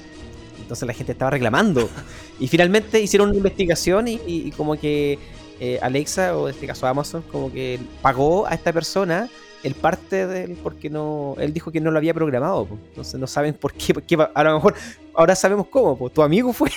[0.59, 1.91] Entonces la gente estaba reclamando.
[2.39, 5.19] Y finalmente hicieron una investigación y, y- y como que
[5.61, 9.29] eh, Alexa, o en este caso Amazon, como que pagó a esta persona
[9.63, 13.53] el parte del porque no él dijo que no lo había programado entonces no saben
[13.53, 14.75] por qué, por qué a lo mejor
[15.13, 16.09] ahora sabemos cómo po.
[16.09, 16.71] tu amigo fue,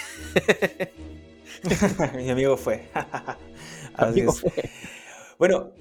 [2.16, 2.90] mi amigo fue.
[3.96, 4.40] Así amigo es.
[4.42, 4.52] fue.
[5.38, 5.72] Bueno,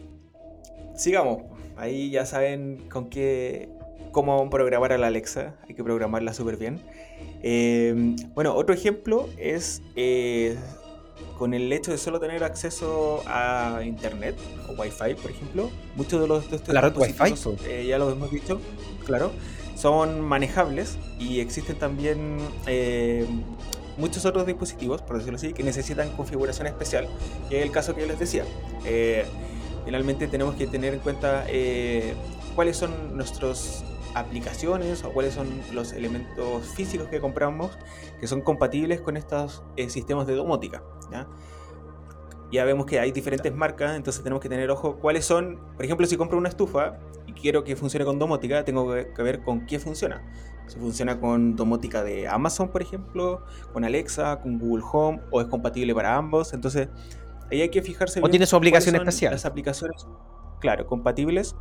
[0.96, 1.42] sigamos.
[1.76, 3.70] Ahí ya saben con qué,
[4.12, 5.56] cómo programar a la Alexa.
[5.68, 6.80] Hay que programarla súper bien.
[7.42, 10.56] Eh, bueno, otro ejemplo es eh,
[11.38, 14.36] con el hecho de solo tener acceso a Internet
[14.68, 15.70] o Wi-Fi, por ejemplo.
[15.96, 17.34] Muchos de los de estos La red Wi-Fi,
[17.66, 18.60] eh, ya lo hemos dicho,
[19.04, 19.32] claro,
[19.74, 23.26] son manejables y existen también eh,
[23.96, 27.08] muchos otros dispositivos, por decirlo así, que necesitan configuración especial,
[27.48, 28.44] que es el caso que yo les decía.
[28.84, 29.24] Eh,
[29.84, 32.14] finalmente tenemos que tener en cuenta eh,
[32.54, 37.70] cuáles son nuestras aplicaciones o cuáles son los elementos físicos que compramos
[38.20, 40.82] que son compatibles con estos eh, sistemas de domótica.
[41.10, 41.26] ¿ya?
[42.52, 46.06] ya vemos que hay diferentes marcas, entonces tenemos que tener ojo cuáles son, por ejemplo,
[46.06, 46.98] si compro una estufa
[47.34, 50.22] y quiero que funcione con domótica, tengo que, ver con qué funciona.
[50.66, 53.42] Si funciona con domótica de Amazon, por ejemplo,
[53.72, 56.52] con Alexa, con Google Home, o es compatible para ambos.
[56.54, 56.88] Entonces,
[57.50, 59.32] ahí hay que fijarse O bien tiene su aplicación especial.
[59.32, 60.06] Las aplicaciones,
[60.60, 61.56] claro, compatibles.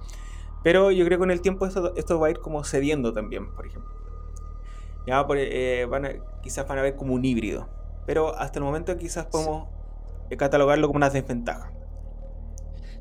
[0.64, 3.52] Pero yo creo que con el tiempo esto, esto va a ir como cediendo también,
[3.56, 3.90] por ejemplo.
[5.08, 7.68] Ya por- eh, van a- quizás van a ver como un híbrido.
[8.06, 9.68] Pero hasta el momento quizás podemos
[10.30, 11.72] eh, catalogarlo como una desventaja.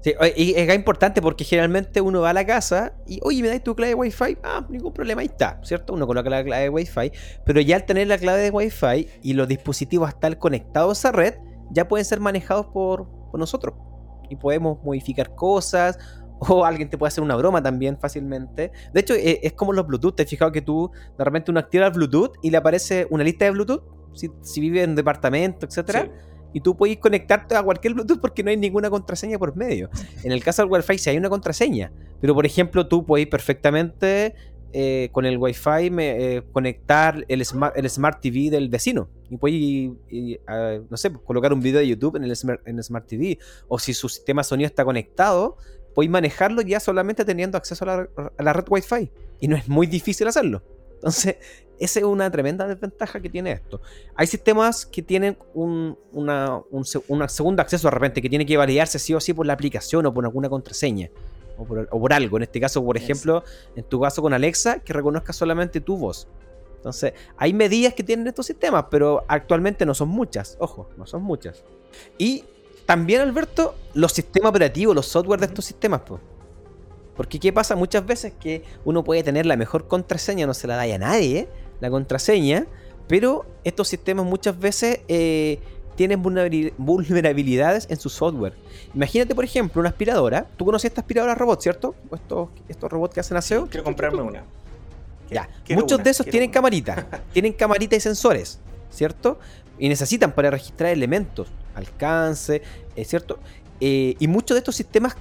[0.02, 3.62] Sí, y es importante porque generalmente uno va a la casa y, oye, ¿me das
[3.62, 4.38] tu clave de Wi-Fi?
[4.42, 5.92] Ah, ningún problema, ahí está, ¿cierto?
[5.92, 7.12] Uno coloca la clave de Wi-Fi,
[7.44, 11.12] pero ya al tener la clave de Wi-Fi y los dispositivos estar conectados a esa
[11.12, 11.34] red,
[11.70, 13.74] ya pueden ser manejados por, por nosotros.
[14.30, 15.98] Y podemos modificar cosas,
[16.40, 18.72] o alguien te puede hacer una broma también fácilmente.
[18.92, 20.16] De hecho, eh, es como los Bluetooth.
[20.16, 23.22] ¿Te has fijado que tú de repente uno activa el Bluetooth y le aparece una
[23.22, 23.82] lista de Bluetooth?
[24.14, 26.10] Si, si vive en departamento, etcétera Sí.
[26.52, 29.88] Y tú puedes conectarte a cualquier Bluetooth porque no hay ninguna contraseña por medio.
[30.24, 34.34] En el caso del Wi-Fi sí hay una contraseña, pero por ejemplo tú puedes perfectamente
[34.72, 39.56] eh, con el Wi-Fi eh, conectar el smart, el smart TV del vecino y puedes,
[39.58, 42.84] y- ah, no sé, pues, colocar un video de YouTube en el, smart, en el
[42.84, 45.56] Smart TV o si su sistema sonido está conectado,
[45.94, 48.08] puedes manejarlo ya solamente teniendo acceso a la,
[48.38, 49.10] a la red Wi-Fi
[49.40, 50.62] y no es muy difícil hacerlo.
[50.94, 51.36] Entonces,
[51.80, 53.80] esa es una tremenda desventaja que tiene esto.
[54.14, 58.56] Hay sistemas que tienen un, una, un una segundo acceso de repente que tiene que
[58.56, 61.08] validarse sí o sí por la aplicación o por alguna contraseña
[61.56, 62.36] o por, o por algo.
[62.36, 63.42] En este caso, por ejemplo,
[63.74, 66.28] en tu caso con Alexa, que reconozca solamente tu voz.
[66.76, 70.56] Entonces, hay medidas que tienen estos sistemas, pero actualmente no son muchas.
[70.60, 71.62] Ojo, no son muchas.
[72.16, 72.44] Y
[72.86, 76.20] también, Alberto, los sistemas operativos, los software de estos sistemas, pues.
[77.16, 77.76] Porque ¿qué pasa?
[77.76, 81.48] Muchas veces que uno puede tener la mejor contraseña, no se la da a nadie,
[81.80, 82.66] la contraseña,
[83.08, 85.58] pero estos sistemas muchas veces eh,
[85.96, 88.54] tienen vulnerabilidades en su software.
[88.94, 90.46] Imagínate, por ejemplo, una aspiradora.
[90.56, 91.94] Tú conoces esta aspiradora robot, ¿cierto?
[92.12, 93.66] Estos, estos robots que hacen aseo.
[93.66, 94.44] quiero comprarme una.
[95.30, 98.58] Ya, muchos de esos tienen camarita, tienen camarita y sensores,
[98.90, 99.38] ¿cierto?
[99.78, 102.62] Y necesitan para registrar elementos, alcance,
[102.96, 103.38] ¿es ¿cierto?
[103.80, 105.16] Eh, y muchos de estos sistemas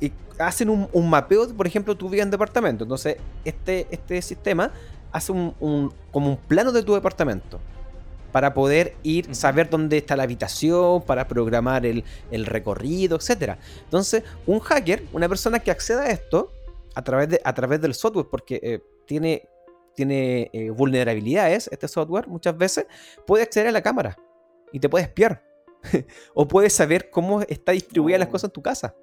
[0.00, 4.70] eh, hacen un, mapeo, por ejemplo, tú vives en departamento, entonces este, este sistema
[5.12, 7.60] hace un, como un plano de tu departamento
[8.32, 12.02] para poder ir, saber dónde está la habitación, para programar el,
[12.46, 13.56] recorrido, etc.
[13.84, 16.50] Entonces, un hacker, una persona que acceda a esto
[16.94, 19.48] a través, de, a través del software, porque eh, tiene,
[19.94, 22.86] tiene eh, vulnerabilidades este software muchas veces,
[23.26, 24.16] puede acceder a la cámara
[24.72, 25.44] y te puede espiar.
[26.34, 28.32] o puede saber cómo está distribuida las oh.
[28.32, 28.96] cosas en tu casa.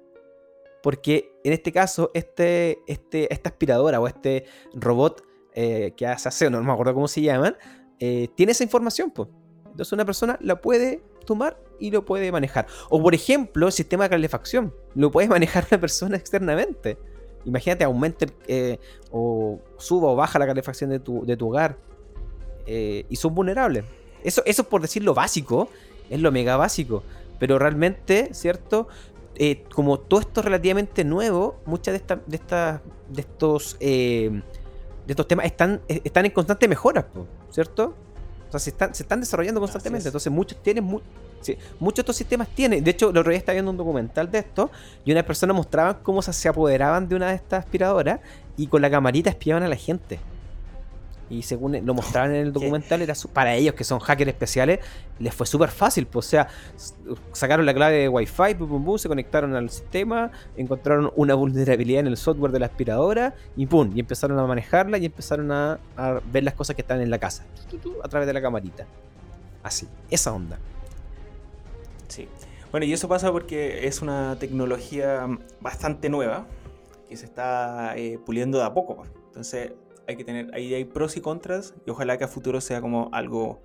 [0.82, 6.48] Porque en este caso, este, este, esta aspiradora o este robot eh, que hace aseo,
[6.48, 7.56] no me acuerdo cómo se llaman,
[7.98, 9.10] eh, tiene esa información.
[9.10, 9.28] Pues.
[9.66, 12.66] Entonces una persona la puede tomar y lo puede manejar.
[12.88, 14.74] O por ejemplo, el sistema de calefacción.
[14.94, 16.98] Lo puede manejar una persona externamente.
[17.44, 18.78] Imagínate, aumente eh,
[19.10, 21.78] o suba o baja la calefacción de tu, de tu hogar.
[22.66, 23.84] Y son vulnerables.
[24.22, 25.68] Eso, eso por decir lo básico,
[26.08, 27.02] es lo mega básico.
[27.40, 28.86] Pero realmente, ¿cierto?
[29.74, 33.76] como todo esto es relativamente nuevo, muchas de, estas de, estas de estos
[35.10, 37.04] de estos temas están, están en constante mejora,
[37.50, 37.96] ¿cierto?
[38.46, 40.08] O sea, se están, se están desarrollando constantemente.
[40.08, 40.84] Entonces, muchos tienen.
[40.84, 41.02] muchos
[41.42, 42.84] de estos sistemas tienen.
[42.84, 44.70] De hecho, el otro día estaba viendo un documental de esto
[45.04, 48.20] y una persona mostraba cómo se apoderaban de una de estas aspiradoras
[48.56, 50.20] y con la camarita espiaban a la gente.
[51.30, 54.80] Y según lo mostraban en el documental, era para ellos que son hackers especiales,
[55.18, 56.06] les fue súper fácil.
[56.06, 56.48] Pues, o sea,
[57.32, 58.56] sacaron la clave de Wi-Fi,
[58.98, 63.92] se conectaron al sistema, encontraron una vulnerabilidad en el software de la aspiradora y pum,
[63.94, 65.78] y empezaron a manejarla y empezaron a,
[66.32, 67.44] ver las cosas que están en la casa
[68.02, 68.86] a través de la camarita.
[69.62, 70.58] Así, esa onda.
[72.08, 72.28] Sí.
[72.70, 75.26] Bueno, y eso pasa porque es una tecnología
[75.60, 76.46] bastante nueva
[77.08, 79.04] que se está eh, puliendo de a poco.
[79.26, 79.72] Entonces,
[80.10, 83.08] hay que tener, ahí hay pros y contras y ojalá que a futuro sea como
[83.12, 83.62] algo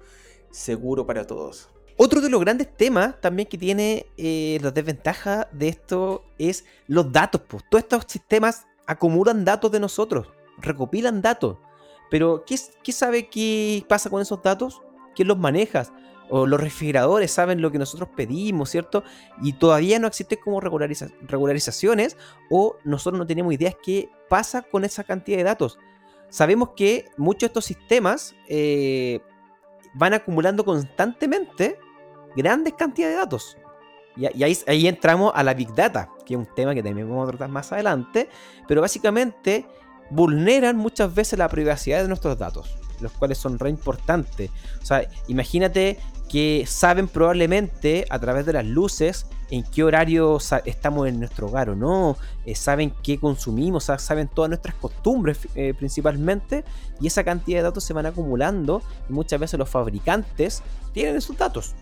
[0.51, 1.69] seguro para todos.
[1.97, 7.12] Otro de los grandes temas también que tiene eh, la desventaja de esto es los
[7.12, 7.41] datos.
[7.69, 10.27] Todos estos sistemas acumulan datos de nosotros,
[10.58, 11.58] recopilan datos.
[12.12, 14.81] Pero, ¿qué, ¿qué, sabe qué pasa con esos datos?
[15.15, 15.86] ¿Quién los maneja?
[16.29, 19.03] O los refrigeradores saben lo que nosotros pedimos, ¿cierto?
[19.41, 22.17] Y todavía no existen como regularizaciones
[22.49, 25.79] o nosotros no tenemos ideas qué pasa con esa cantidad de datos
[26.29, 29.19] sabemos que muchos de estos sistemas eh,
[29.93, 31.79] van acumulando constantemente
[32.35, 33.57] grandes cantidades de datos.
[34.17, 37.31] Y, ahí, entramos a la Big Data, que es un tema que también vamos a
[37.31, 38.29] tratar más adelante,
[38.67, 39.65] pero básicamente
[40.09, 44.49] vulneran muchas veces la privacidad de nuestros datos, los cuales son re importantes.
[44.81, 45.97] O sea, imagínate
[46.29, 51.69] que saben probablemente a través de las luces en qué horario estamos en nuestro hogar
[51.69, 56.63] o no, eh, saben qué consumimos, saben todas nuestras costumbres eh, principalmente,
[56.99, 60.63] y esa cantidad de datos se van acumulando y muchas veces los fabricantes
[60.93, 61.75] tienen esos datos.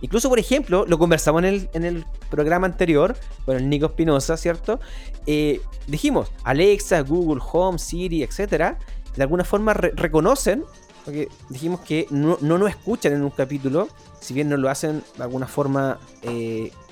[0.00, 4.80] Incluso, por ejemplo, lo conversamos en el, programa anterior con el Nico Espinosa, ¿cierto?
[5.26, 8.78] Eh, dijimos, Alexa, Google Home, Siri, etcétera,
[9.16, 10.64] de alguna forma reconocen
[11.04, 13.88] porque dijimos que no, no, nos escuchan en un capítulo,
[14.20, 15.98] si bien no lo hacen de alguna forma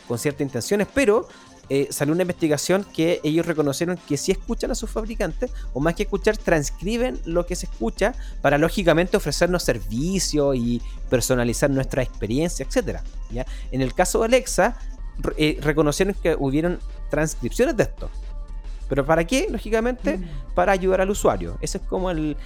[0.09, 1.29] con ciertas intenciones, pero
[1.73, 5.95] eh, salió una investigación que ellos reconocieron que si escuchan a sus fabricantes, o más
[5.95, 12.67] que escuchar, transcriben lo que se escucha para lógicamente ofrecernos servicios y personalizar nuestra experiencia,
[12.67, 12.99] etc.
[13.31, 13.47] ¿ya?
[13.71, 14.77] En el caso de Alexa,
[15.37, 18.11] eh, reconocieron que hubieron transcripciones de esto.
[18.89, 19.47] ¿Pero para qué?
[19.49, 20.55] Lógicamente, mm.
[20.57, 21.57] para ayudar al usuario.
[21.61, 22.37] Ese es como el,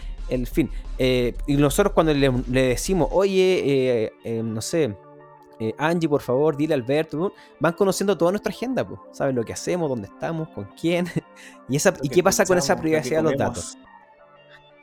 [0.52, 0.70] fin.
[0.98, 4.12] Eh, y nosotros cuando le, le decimos, oye,
[4.44, 4.94] no sé,
[5.60, 9.44] eh, Angie, por favor, dile a Alberto, van conociendo toda nuestra agenda, pues, saben lo
[9.44, 11.06] que hacemos, dónde estamos, con quién,
[11.68, 13.78] y, esa, y qué pasa con esa privacidad de los datos.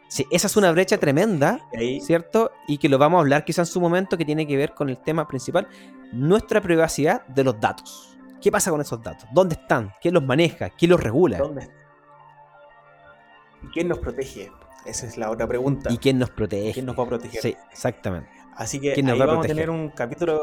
[0.08, 1.62] Sí, esa es una brecha tremenda,
[2.02, 2.52] ¿cierto?
[2.68, 4.90] Y que lo vamos a hablar quizá en su momento, que tiene que ver con
[4.90, 5.70] el tema principal,
[6.12, 8.18] nuestra privacidad de los datos.
[8.42, 9.30] ¿Qué pasa con esos datos?
[9.32, 9.94] ¿Dónde están?
[10.02, 10.70] ¿Quién los maneja?
[10.70, 11.38] ¿Quién los regula?
[11.38, 11.70] ¿Dónde?
[13.72, 14.52] ¿Quién nos protege?
[14.86, 15.92] Esa es la otra pregunta.
[15.92, 16.74] ¿Y quién nos protege?
[16.74, 17.42] ¿Quién nos va a proteger?
[17.42, 18.41] Sí, exactamente.
[18.56, 20.42] Así que ahí vamos a tener un capítulo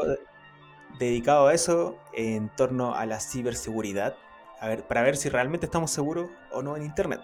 [0.99, 4.15] dedicado a eso en torno a la ciberseguridad,
[4.59, 7.21] a ver, para ver si realmente estamos seguros o no en Internet.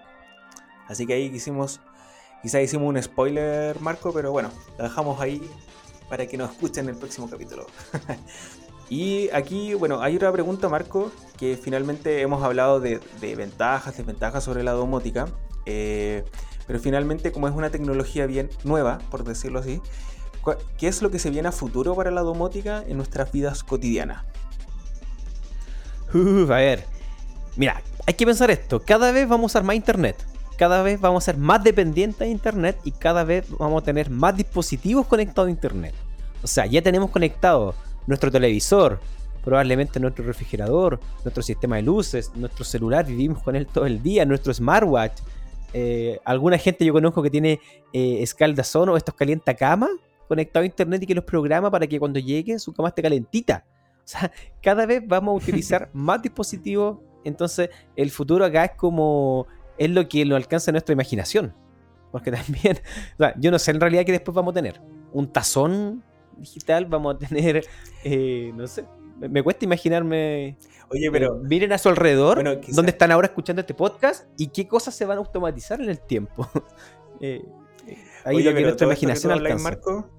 [0.87, 1.81] Así que ahí hicimos,
[2.41, 5.41] quizá hicimos un spoiler, Marco, pero bueno, lo dejamos ahí
[6.09, 7.65] para que nos escuchen en el próximo capítulo.
[8.89, 13.01] y aquí, bueno, hay otra pregunta, Marco, que finalmente hemos hablado de,
[13.35, 15.27] ventajas, desventajas sobre la domótica.
[15.65, 16.23] Eh,
[16.67, 19.81] pero finalmente, como es una tecnología bien nueva, por decirlo así,
[20.77, 24.23] ¿qué es lo que se viene a futuro para la domótica en nuestras vidas cotidianas?
[26.13, 26.85] a ver,
[27.55, 30.15] mira, hay que pensar esto, cada vez vamos a usar más internet,
[30.57, 34.09] cada vez vamos a ser más dependientes de internet y cada vez vamos a tener
[34.09, 35.93] más dispositivos conectados a internet.
[36.43, 37.73] O sea, ya tenemos conectado
[38.07, 38.99] nuestro televisor,
[39.43, 44.25] probablemente nuestro refrigerador, nuestro sistema de luces, nuestro celular, vivimos con él todo el día,
[44.25, 45.19] nuestro smartwatch.
[45.73, 47.59] Eh, alguna gente yo conozco que tiene
[47.91, 49.89] eh, escaldazón o estos calienta cama
[50.27, 53.65] conectado a internet y que los programa para que cuando llegue su cama esté calentita.
[54.05, 56.99] O sea, cada vez vamos a utilizar más dispositivos.
[57.23, 59.47] Entonces, el futuro acá es como.
[59.77, 61.53] Es lo que lo alcanza nuestra imaginación.
[62.11, 62.77] Porque también.
[63.15, 64.81] O sea, yo no sé en realidad que después vamos a tener.
[65.11, 66.03] Un tazón
[66.37, 67.65] digital, vamos a tener.
[68.03, 68.85] Eh, no sé.
[69.19, 70.57] Me, cuesta imaginarme.
[70.89, 71.37] Oye, pero.
[71.37, 75.05] Eh, miren a su alrededor, dónde están ahora escuchando este podcast y qué cosas se
[75.05, 76.47] van a automatizar en el tiempo.
[77.21, 77.43] eh,
[78.25, 79.63] ahí lo que nuestra imaginación alcanza.
[79.63, 80.09] Marco,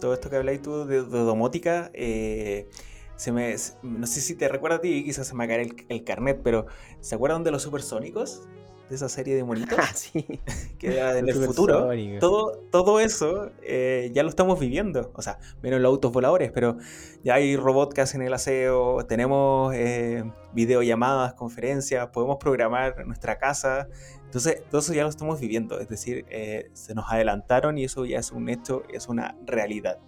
[0.00, 2.68] todo esto que habláis tú de, domótica, eh,
[3.16, 6.04] se me, no sé si te recuerda a ti, quizás se me cae el, el,
[6.04, 6.66] carnet, pero
[7.00, 8.48] ¿se acuerdan de los supersónicos?
[8.90, 9.78] De esa serie de monitos.
[9.80, 10.26] Ah, sí.
[10.78, 11.88] Que era en el futuro.
[12.20, 15.10] Todo, todo eso eh, ya lo estamos viviendo.
[15.14, 16.76] O sea, menos los autos voladores, pero
[17.24, 23.88] ya hay robots que hacen el aseo, tenemos eh, videollamadas, conferencias, podemos programar nuestra casa
[24.30, 28.04] entonces, todo eso ya lo estamos viviendo, es decir, eh, se nos adelantaron y eso
[28.04, 29.98] ya es un hecho, es una realidad.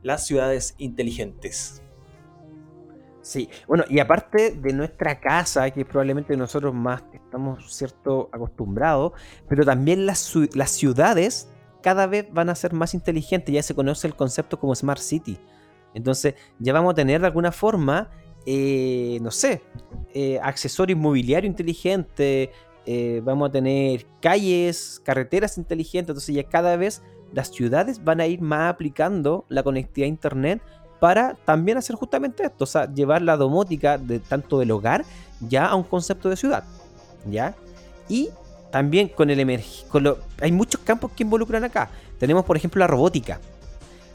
[0.00, 1.82] Las ciudades inteligentes.
[3.24, 9.12] Sí, bueno, y aparte de nuestra casa, que probablemente nosotros más estamos cierto acostumbrados,
[9.48, 11.48] pero también las, las ciudades
[11.82, 15.38] cada vez van a ser más inteligentes, ya se conoce el concepto como Smart City.
[15.94, 18.10] Entonces, ya vamos a tener de alguna forma,
[18.44, 19.62] eh, no sé,
[20.12, 22.50] eh, accesorio inmobiliario inteligente,
[22.84, 28.26] eh, vamos a tener calles, carreteras inteligentes, entonces ya cada vez las ciudades van a
[28.26, 30.62] ir más aplicando la conectividad a internet
[31.04, 35.04] para también hacer justamente esto, o sea, llevar la domótica de tanto del hogar
[35.38, 36.64] ya a un concepto de ciudad,
[37.30, 37.54] ¿ya?
[38.08, 38.30] Y
[38.72, 41.90] también con el con hay muchos campos que involucran acá.
[42.18, 43.38] Tenemos, por ejemplo, la robótica,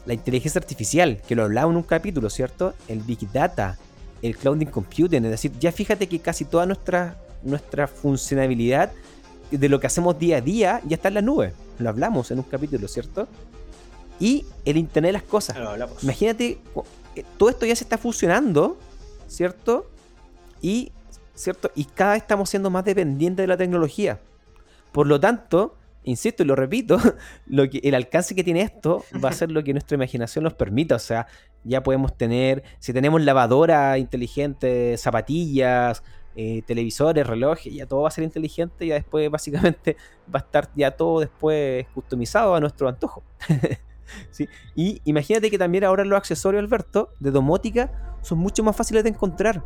[0.04, 2.74] la inteligencia artificial, que lo hablaba en un capítulo, ¿cierto?
[2.88, 3.78] El Big Data,
[4.20, 8.90] el Cloud Computing, es decir, ya fíjate que casi todas nuestras nuestra funcionalidad
[9.52, 11.52] de lo que hacemos día a día ya está en la nube.
[11.78, 13.28] Lo hablamos en un capítulo, ¿cierto?
[14.20, 15.56] Y el Internet de las cosas.
[16.02, 16.60] Imagínate,
[17.16, 18.78] eh, todo esto ya se está fusionando,
[19.26, 19.90] ¿cierto?
[20.60, 20.92] Y,
[21.34, 21.70] ¿cierto?
[21.74, 24.20] Y cada vez estamos siendo más dependientes de la tecnología.
[24.92, 26.98] Por lo tanto, insisto y lo repito,
[27.46, 30.54] lo que, el alcance que tiene esto va a ser lo que nuestra imaginación nos
[30.54, 30.96] permita.
[30.96, 31.26] O sea,
[31.64, 36.02] ya podemos tener, si tenemos lavadora inteligente, zapatillas,
[36.36, 39.96] eh, televisores, relojes, ya todo va a ser inteligente, ya después básicamente
[40.32, 43.22] va a estar ya todo después customizado a nuestro antojo.
[44.30, 44.48] ¿Sí?
[44.74, 49.10] Y imagínate que también ahora los accesorios, Alberto, de domótica son mucho más fáciles de
[49.10, 49.64] encontrar.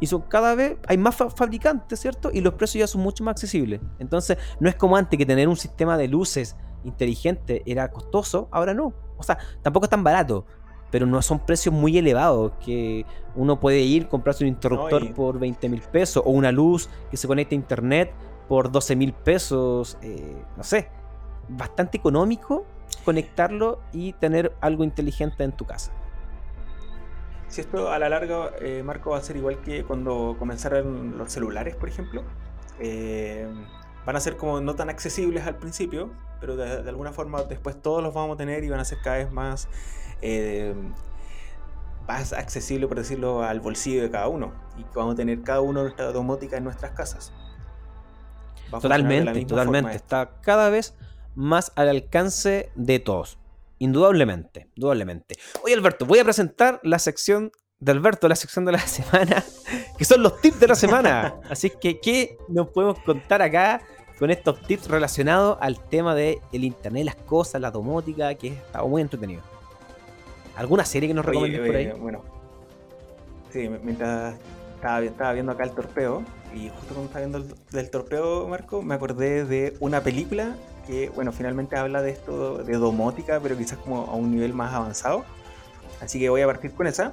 [0.00, 2.30] Y son cada vez, hay más fabricantes, ¿cierto?
[2.32, 3.80] Y los precios ya son mucho más accesibles.
[3.98, 8.74] Entonces, no es como antes que tener un sistema de luces inteligente era costoso, ahora
[8.74, 8.94] no.
[9.16, 10.46] O sea, tampoco es tan barato
[10.90, 15.68] pero no son precios muy elevados, que uno puede ir, comprarse un interruptor por 20
[15.68, 18.12] mil pesos o una luz que se conecte a internet
[18.48, 20.88] por 12 mil pesos, eh, no sé,
[21.48, 22.64] bastante económico
[23.08, 25.92] conectarlo y tener algo inteligente en tu casa.
[27.48, 31.32] Si esto a la larga, eh, Marco, va a ser igual que cuando comenzaron los
[31.32, 32.22] celulares, por ejemplo.
[32.78, 33.48] Eh,
[34.04, 37.80] van a ser como no tan accesibles al principio, pero de, de, alguna forma después
[37.80, 39.68] todos los vamos a tener y van a ser cada vez más
[40.20, 40.74] eh,
[42.06, 44.52] más accesible, por decirlo, al bolsillo de cada uno.
[44.76, 47.32] Y vamos a tener cada uno nuestra domótica en nuestras casas.
[48.70, 49.96] totalmente, totalmente.
[49.96, 50.94] Está cada vez
[51.34, 53.38] más al alcance de todos.
[53.78, 55.36] Indudablemente, indudablemente.
[55.62, 59.44] Oye, Alberto, voy a presentar la sección de Alberto, la sección de la semana,
[59.96, 61.36] que son los tips de la semana.
[61.50, 63.80] Así que, ¿qué nos podemos contar acá
[64.18, 68.82] con estos tips relacionados al tema del el Internet, las cosas, la domótica, que está
[68.82, 69.42] muy entretenido?
[70.56, 71.92] ¿Alguna serie que nos recomiendes por ahí?
[71.92, 72.24] Bueno,
[73.52, 74.34] sí, mientras
[74.74, 78.96] estaba, viendo acá el torpeo, y justo cuando estaba viendo el, el torpeo, Marco, me
[78.96, 80.56] acordé de una película
[80.88, 84.74] que, bueno, finalmente habla de esto, de domótica, pero quizás como a un nivel más
[84.74, 85.24] avanzado.
[86.00, 87.12] Así que voy a partir con esa.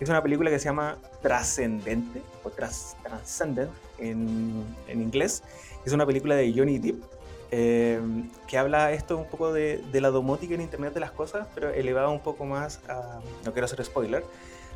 [0.00, 5.42] Es una película que se llama Trascendente, o Transcendent en, en inglés.
[5.84, 7.02] Es una película de Johnny Depp,
[7.50, 8.00] eh,
[8.48, 12.10] que habla esto un poco de, la domótica en Internet de las cosas, pero elevado
[12.10, 14.24] un poco más a, no quiero hacer spoiler,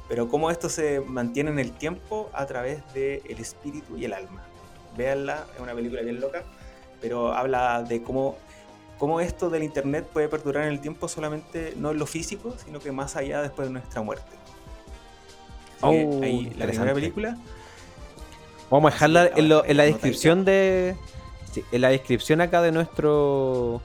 [0.09, 4.42] pero cómo esto se mantiene en el tiempo a través del espíritu y el alma.
[4.96, 6.42] Véanla, es una película bien loca,
[7.01, 8.36] pero habla de cómo
[8.98, 12.80] cómo esto del Internet puede perdurar en el tiempo solamente no en lo físico, sino
[12.80, 14.30] que más allá después de nuestra muerte.
[15.80, 15.88] Oh,
[16.22, 17.38] ahí, la primera película.
[18.70, 20.96] Vamos a dejarla que en, lo- en la descripción de.
[21.53, 23.80] sí, en la descripción acá de nuestro.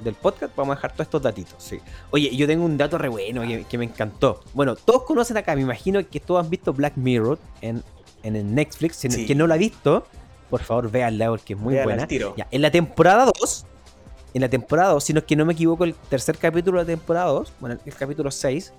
[0.00, 1.80] Del podcast vamos a dejar todos estos datitos, sí.
[2.10, 4.40] Oye, yo tengo un dato re bueno que, que me encantó.
[4.52, 7.82] Bueno, todos conocen acá, me imagino que todos han visto Black Mirror en,
[8.24, 8.96] en el Netflix.
[8.96, 10.06] Si quien no lo ha visto,
[10.54, 12.02] por favor véanla porque es muy buena.
[12.36, 13.66] Ya, en la temporada 2,
[14.34, 16.84] en la temporada 2, si no es que no me equivoco, el tercer capítulo de
[16.84, 18.72] la temporada 2, bueno, el capítulo 6,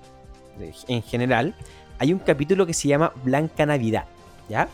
[0.57, 1.53] de- en general,
[1.99, 4.05] hay un capítulo que se llama Blanca Navidad,
[4.47, 4.69] ¿ya?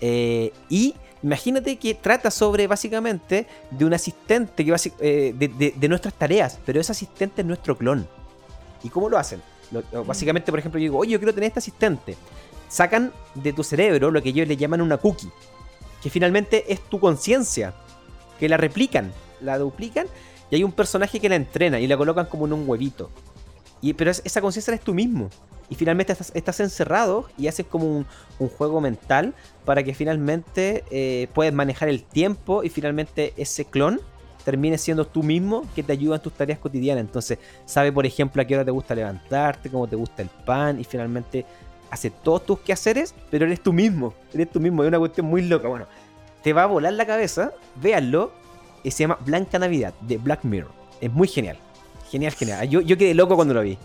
[0.00, 5.88] Eh, y imagínate que trata sobre básicamente de un asistente que eh, de, de- de
[5.88, 8.06] nuestras tareas, pero ese asistente es nuestro clon.
[8.84, 9.42] ¿Y cómo lo hacen?
[9.72, 12.16] Lo- lo- básicamente, por ejemplo, yo digo, oye, yo quiero tener este asistente.
[12.68, 15.28] Sacan de tu cerebro lo que ellos le llaman una cookie,
[16.06, 17.74] que finalmente es tu conciencia,
[18.38, 20.06] que la replican, la duplican,
[20.52, 23.10] y hay un personaje que la entrena y la colocan como en un huevito.
[23.82, 25.30] Y, pero es- esa conciencia eres tú mismo.
[25.68, 28.06] Y finalmente estás, encerrado y haces como
[28.38, 29.34] un, juego mental
[29.64, 34.00] para que finalmente eh, puedas manejar el tiempo y finalmente ese clon
[34.44, 37.00] termine siendo tú mismo que te ayuda en tus tareas cotidianas.
[37.00, 40.78] Entonces, sabe, por ejemplo, a qué hora te gusta levantarte, cómo te gusta el pan
[40.78, 41.44] y finalmente
[41.90, 44.14] hace todos tus quehaceres, pero eres tú mismo.
[44.34, 44.82] Eres tú mismo.
[44.82, 45.68] Es una cuestión muy loca.
[45.68, 45.86] Bueno,
[46.42, 47.52] te va a volar la cabeza.
[47.76, 48.32] Véanlo.
[48.84, 50.70] se llama Blanca Navidad de Black Mirror.
[51.00, 51.58] Es muy genial.
[52.10, 52.68] Genial, genial.
[52.68, 53.76] Yo, yo quedé loco cuando lo vi.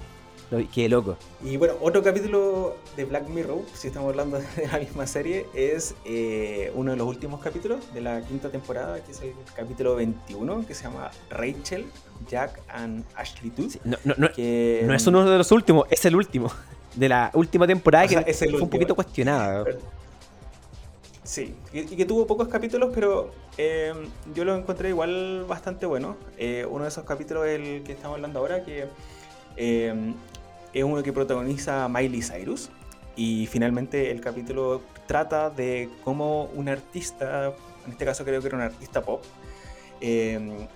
[0.52, 1.18] Lo vi- quedé loco.
[1.44, 5.96] Y bueno, otro capítulo de Black Mirror, si estamos hablando de la misma serie, es
[6.06, 10.68] eh, uno de los últimos capítulos de la quinta temporada, que es el capítulo 21,
[10.68, 11.86] que se llama Rachel,
[12.30, 13.70] Jack and Ashley Too.
[13.70, 16.52] Sí, no, no, no, que, no es uno de los últimos, es el último.
[16.96, 19.66] De la última temporada O sea, que fue un poquito cuestionada.
[21.24, 23.94] Sí, y, que tuvo pocos capítulos, pero eh,
[24.34, 26.18] yo lo encontré igual bastante bueno.
[26.38, 28.88] Eh, uno de esos capítulos es el que estamos hablando ahora, que
[29.56, 30.14] eh,
[30.74, 32.70] es uno que protagoniza Miley Cyrus.
[33.16, 37.54] Y finalmente el capítulo trata de cómo un artista,
[37.86, 39.24] en este caso creo que era un artista pop,
[40.00, 40.68] eh,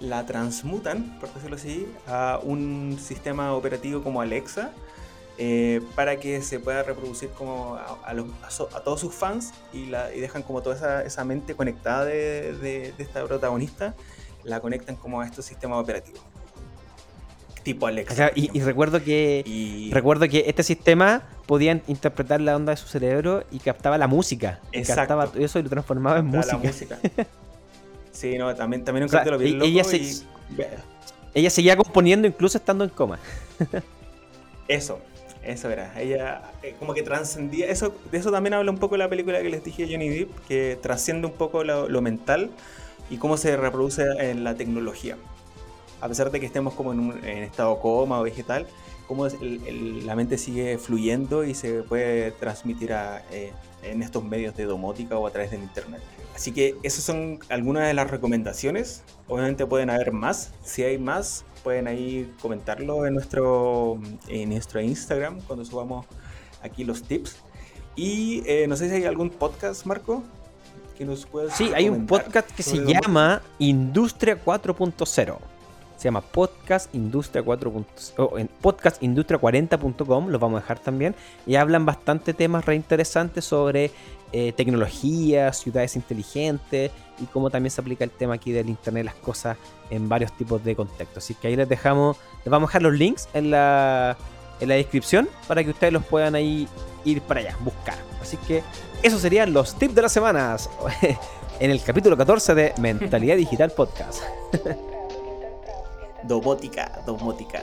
[0.00, 4.72] la transmutan, por decirlo así, a un sistema operativo como Alexa
[5.38, 9.14] eh, para que se pueda reproducir como a, a los- a so- a todos sus
[9.14, 13.24] fans y, la, y dejan como toda esa, esa mente conectada de, de- de esta
[13.24, 13.94] protagonista,
[14.44, 16.20] la conectan como a estos sistemas operativos.
[17.62, 18.12] Tipo Alexa.
[18.12, 22.72] O sea, por y, recuerdo que Y- recuerdo que este sistema podía interpretar la onda
[22.72, 24.58] de su cerebro y captaba la música.
[24.72, 25.00] Exacto.
[25.00, 26.98] captaba todo eso y lo transformaba en Toda la música.
[27.02, 27.26] música.
[28.12, 30.22] Sí, no, también, también un O sea, capítulo bien e- loco ella se- y-
[31.34, 33.18] Ella seguía componiendo incluso estando en coma.
[34.68, 35.00] Eso,
[35.42, 36.00] eso era.
[36.00, 37.68] Ella eh, como que trascendía.
[37.68, 40.78] Eso, de eso también habla un poco la película que les dije Johnny Depp, que
[40.80, 42.50] trasciende un poco lo, mental
[43.10, 45.16] y cómo se reproduce en la tecnología.
[46.00, 48.66] A pesar de que estemos como en un estado coma o vegetal,
[49.06, 54.64] cómo la mente sigue fluyendo y se puede transmitir a, eh, en estos medios de
[54.64, 56.00] domótica o a través del internet.
[56.34, 59.02] Así que esas son algunas de las recomendaciones.
[59.28, 60.52] Obviamente pueden haber más.
[60.64, 66.06] Si hay más, pueden ahí comentarlo en nuestro, en nuestro Instagram cuando subamos
[66.62, 67.36] aquí los tips.
[67.94, 70.22] Y eh, no sé si hay algún podcast, Marco,
[70.96, 75.36] que nos puedas Sí, hay un podcast que se llama Industria 4.0.
[75.96, 77.84] Se llama Podcast Industria 4.0.
[78.16, 81.14] o en podcastindustria40.com, los vamos a dejar también.
[81.46, 83.92] Y hablan bastante temas reinteresantes sobre
[84.32, 89.14] eh, tecnología, ciudades inteligentes y cómo también se aplica el tema aquí del Internet las
[89.16, 89.58] cosas
[89.90, 91.24] en varios tipos de contextos.
[91.24, 94.16] Así que ahí les dejamos, les vamos a dejar los links en la,
[94.60, 96.66] en la descripción para que ustedes los puedan ahí
[97.04, 97.96] ir para allá, buscar.
[98.20, 98.62] Así que
[99.02, 100.70] esos serían los tips de las semanas
[101.60, 104.22] en el capítulo 14 de Mentalidad Digital Podcast.
[106.24, 107.62] Domótica, domótica.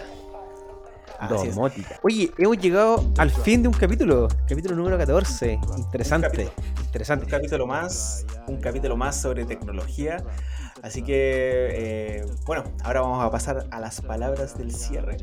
[1.27, 1.99] Domótica.
[2.03, 5.59] Oye, hemos llegado al fin de un capítulo, capítulo número 14.
[5.77, 6.53] Interesante, capítulo.
[6.57, 7.25] Un interesante.
[7.25, 10.23] capítulo más, un capítulo más sobre tecnología.
[10.81, 15.17] Así que, eh, bueno, ahora vamos a pasar a las palabras del cierre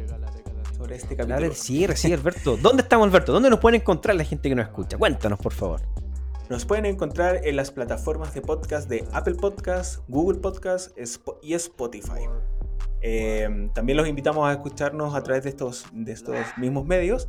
[0.76, 1.34] sobre este capítulo.
[1.36, 2.56] Hablar del cierre, sí, Alberto.
[2.56, 3.32] ¿Dónde estamos, Alberto?
[3.32, 4.98] ¿Dónde nos pueden encontrar la gente que nos escucha?
[4.98, 5.80] Cuéntanos, por favor.
[6.48, 10.96] Nos pueden encontrar en las plataformas de podcast de Apple Podcast, Google Podcast
[11.42, 12.28] y Spotify.
[13.08, 17.28] Eh, también los invitamos a escucharnos a través de estos, de estos mismos medios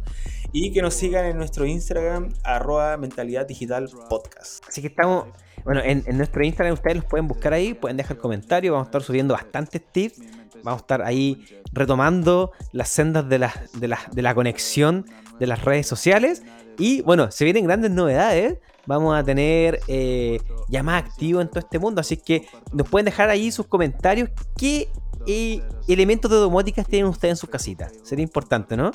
[0.52, 4.64] y que nos sigan en nuestro Instagram, arroba mentalidad digital podcast.
[4.68, 5.26] Así que estamos,
[5.64, 8.90] bueno, en, en nuestro Instagram ustedes los pueden buscar ahí, pueden dejar comentarios, vamos a
[8.90, 10.20] estar subiendo bastantes tips
[10.64, 15.06] Vamos a estar ahí retomando las sendas de la, de la, de la conexión
[15.40, 16.44] de las redes sociales.
[16.78, 18.58] Y bueno, se vienen grandes novedades.
[18.86, 22.02] Vamos a tener eh, ya más activo en todo este mundo.
[22.02, 24.30] Así que nos pueden dejar ahí sus comentarios.
[24.58, 24.90] ¿Qué
[25.28, 27.94] eh, elementos de domóticas tienen ustedes en sus casitas?
[28.04, 28.92] Sería importante, ¿no?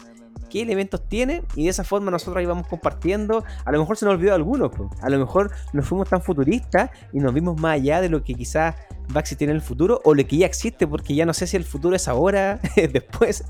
[0.52, 3.42] qué elementos tienen y de esa forma nosotros ahí vamos compartiendo.
[3.64, 4.70] A lo mejor se nos olvidó algunos,
[5.00, 8.34] a lo mejor nos fuimos tan futuristas y nos vimos más allá de lo que
[8.34, 8.74] quizás
[9.14, 11.46] va a existir en el futuro o lo que ya existe, porque ya no sé
[11.46, 12.60] si el futuro es ahora,
[12.92, 13.44] después,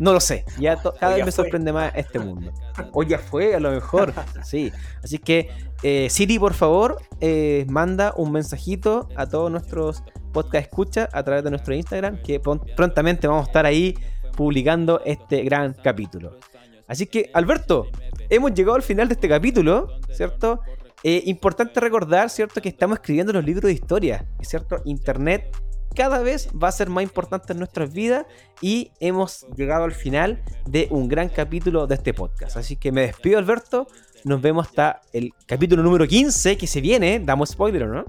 [0.00, 0.44] no lo sé.
[0.58, 2.52] Ya cada vez me sorprende más este mundo.
[2.92, 4.12] O ya fue, a lo mejor,
[4.44, 4.72] sí.
[5.02, 5.50] Así que,
[5.84, 11.44] eh, Siri, por favor, eh, manda un mensajito a todos nuestros podcast escucha a través
[11.44, 13.94] de nuestro Instagram, que prontamente vamos a estar ahí
[14.36, 16.38] publicando este gran capítulo.
[16.86, 17.88] Así que, Alberto,
[18.30, 20.60] hemos llegado al final de este capítulo, ¿cierto?
[21.02, 24.80] Eh, importante recordar, ¿cierto?, que estamos escribiendo los libros de historia, ¿cierto?
[24.84, 25.54] Internet
[25.94, 28.26] cada vez va a ser más importante en nuestras vidas
[28.60, 32.56] y hemos llegado al final de un gran capítulo de este podcast.
[32.56, 33.86] Así que me despido, Alberto.
[34.24, 37.20] Nos vemos hasta el capítulo número 15 que se viene.
[37.20, 38.04] Damos spoiler, ¿no?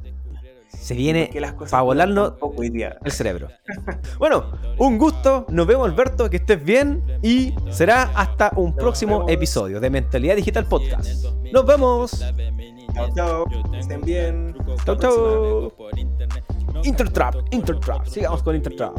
[0.69, 1.29] Se viene
[1.69, 2.33] para volarnos
[3.03, 3.49] el cerebro.
[4.19, 5.45] bueno, un gusto.
[5.49, 6.29] Nos vemos, Alberto.
[6.29, 7.03] Que estés bien.
[7.21, 11.25] Y será hasta un próximo episodio de Mentalidad Digital Podcast.
[11.51, 12.23] Nos vemos.
[12.93, 13.45] Chao, chao.
[13.73, 14.55] Estén bien.
[14.85, 15.73] Chao, chao.
[16.83, 18.05] Intertrap, Intertrap.
[18.05, 18.97] Sigamos con Intertrap.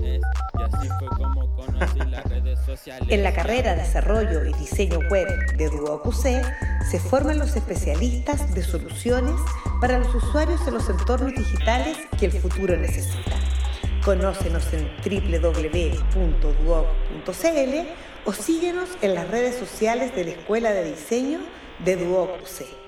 [3.09, 8.63] en la carrera de Desarrollo y Diseño Web de DuoQC se forman los especialistas de
[8.63, 9.35] soluciones
[9.81, 13.37] para los usuarios en los entornos digitales que el futuro necesita.
[14.05, 16.01] Conócenos en www.duoc.cl
[18.25, 21.41] o síguenos en las redes sociales de la Escuela de Diseño
[21.85, 22.80] de DuoQC.